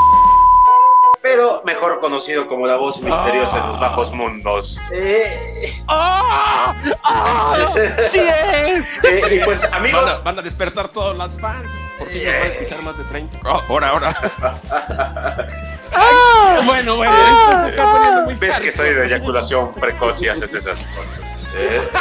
Pero 1.22 1.62
mejor 1.64 2.00
conocido 2.00 2.46
como 2.48 2.66
la 2.66 2.76
voz 2.76 3.00
misteriosa 3.00 3.58
en 3.58 3.68
los 3.68 3.80
bajos 3.80 4.12
mundos. 4.12 4.80
Eh, 4.92 5.72
¡Ah! 5.88 6.74
¡Ah! 7.02 7.74
¡Sí 8.10 8.20
es! 8.20 8.98
eh, 9.04 9.22
y 9.40 9.44
pues 9.44 9.62
Van 9.62 9.72
a, 9.72 9.76
amigos, 9.76 10.22
van 10.24 10.38
a 10.38 10.42
despertar 10.42 10.88
todos 10.88 11.16
las 11.16 11.38
fans. 11.40 11.70
Por 11.98 12.08
fin 12.08 12.24
nos 12.24 12.34
van 12.34 12.42
a 12.42 12.46
escuchar 12.46 12.82
más 12.82 12.98
de 12.98 13.04
30. 13.04 13.38
Oh, 13.44 13.62
ahora, 13.68 13.88
ahora. 13.90 14.16
¡Ah! 15.92 16.60
Bueno, 16.64 16.96
bueno, 16.96 17.12
esto 17.16 17.62
se 17.64 17.70
está 17.70 17.92
poniendo 17.92 18.22
muy 18.22 18.34
ves 18.34 18.60
que 18.60 18.70
soy 18.70 18.94
de 18.94 19.06
eyaculación 19.06 19.72
precoz 19.74 20.22
y 20.22 20.28
haces 20.28 20.54
esas 20.54 20.86
cosas. 20.88 21.38
Eh, 21.56 21.88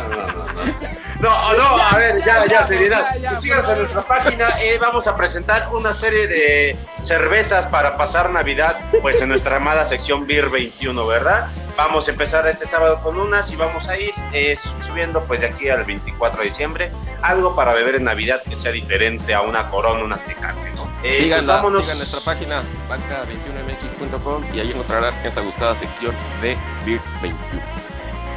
No, 0.00 0.08
no, 0.08 0.26
no. 0.26 0.90
No, 1.20 1.52
no, 1.52 1.82
a 1.82 1.96
ver, 1.96 2.24
ya, 2.24 2.46
ya, 2.46 2.62
seriedad. 2.62 3.14
Síganos 3.34 3.68
en 3.68 3.78
nuestra 3.78 4.02
página. 4.06 4.48
eh, 4.62 4.78
vamos 4.80 5.06
a 5.06 5.16
presentar 5.16 5.68
una 5.72 5.92
serie 5.92 6.26
de 6.28 6.76
cervezas 7.02 7.66
para 7.66 7.96
pasar 7.98 8.30
Navidad, 8.30 8.78
pues 9.02 9.20
en 9.20 9.28
nuestra 9.28 9.56
amada 9.56 9.84
sección 9.84 10.26
Beer 10.26 10.48
21, 10.48 11.06
¿verdad? 11.06 11.48
Vamos 11.76 12.08
a 12.08 12.12
empezar 12.12 12.46
este 12.46 12.64
sábado 12.64 13.00
con 13.00 13.18
unas 13.20 13.50
y 13.50 13.56
vamos 13.56 13.86
a 13.88 13.98
ir 13.98 14.12
eh, 14.32 14.56
subiendo, 14.80 15.22
pues 15.24 15.40
de 15.42 15.48
aquí 15.48 15.68
al 15.68 15.84
24 15.84 16.40
de 16.40 16.46
diciembre, 16.46 16.90
algo 17.22 17.54
para 17.54 17.72
beber 17.72 17.96
en 17.96 18.04
Navidad 18.04 18.42
que 18.48 18.56
sea 18.56 18.72
diferente 18.72 19.34
a 19.34 19.42
una 19.42 19.70
corona, 19.70 20.04
una 20.04 20.16
tecate, 20.16 20.70
¿no? 20.74 20.88
Eh, 21.02 21.18
Síganla, 21.18 21.62
pues 21.62 21.84
sigan 21.84 21.98
nuestra 21.98 22.20
página 22.20 22.62
banca21mx.com 22.88 24.44
y 24.54 24.60
ahí 24.60 24.70
encontrarán 24.70 25.14
esa 25.24 25.40
gustada 25.40 25.74
sección 25.74 26.14
de 26.42 26.56
Beer 26.84 27.00
21. 27.22 27.62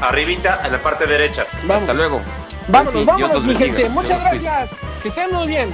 Arribita, 0.02 0.62
en 0.65 0.72
la 0.74 0.82
parte 0.82 1.06
derecha. 1.06 1.46
Vamos. 1.63 1.84
Hasta 1.84 1.93
luego. 1.93 2.22
Vámonos, 2.67 2.93
En 2.93 3.00
fin, 3.00 3.06
vámonos, 3.06 3.43
mi 3.43 3.56
gente. 3.56 3.89
Muchas 3.89 4.19
gracias. 4.22 4.72
Que 5.02 5.10
estén 5.10 5.32
muy 5.32 5.48
bien. 5.48 5.74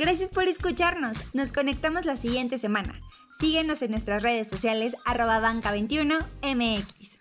Gracias 0.00 0.30
por 0.30 0.48
escucharnos. 0.48 1.18
Nos 1.34 1.52
conectamos 1.52 2.06
la 2.06 2.16
siguiente 2.16 2.56
semana. 2.56 2.98
Síguenos 3.38 3.82
en 3.82 3.90
nuestras 3.90 4.22
redes 4.22 4.48
sociales 4.48 4.96
arroba 5.04 5.42
banca21 5.42 6.24
mx. 6.42 7.19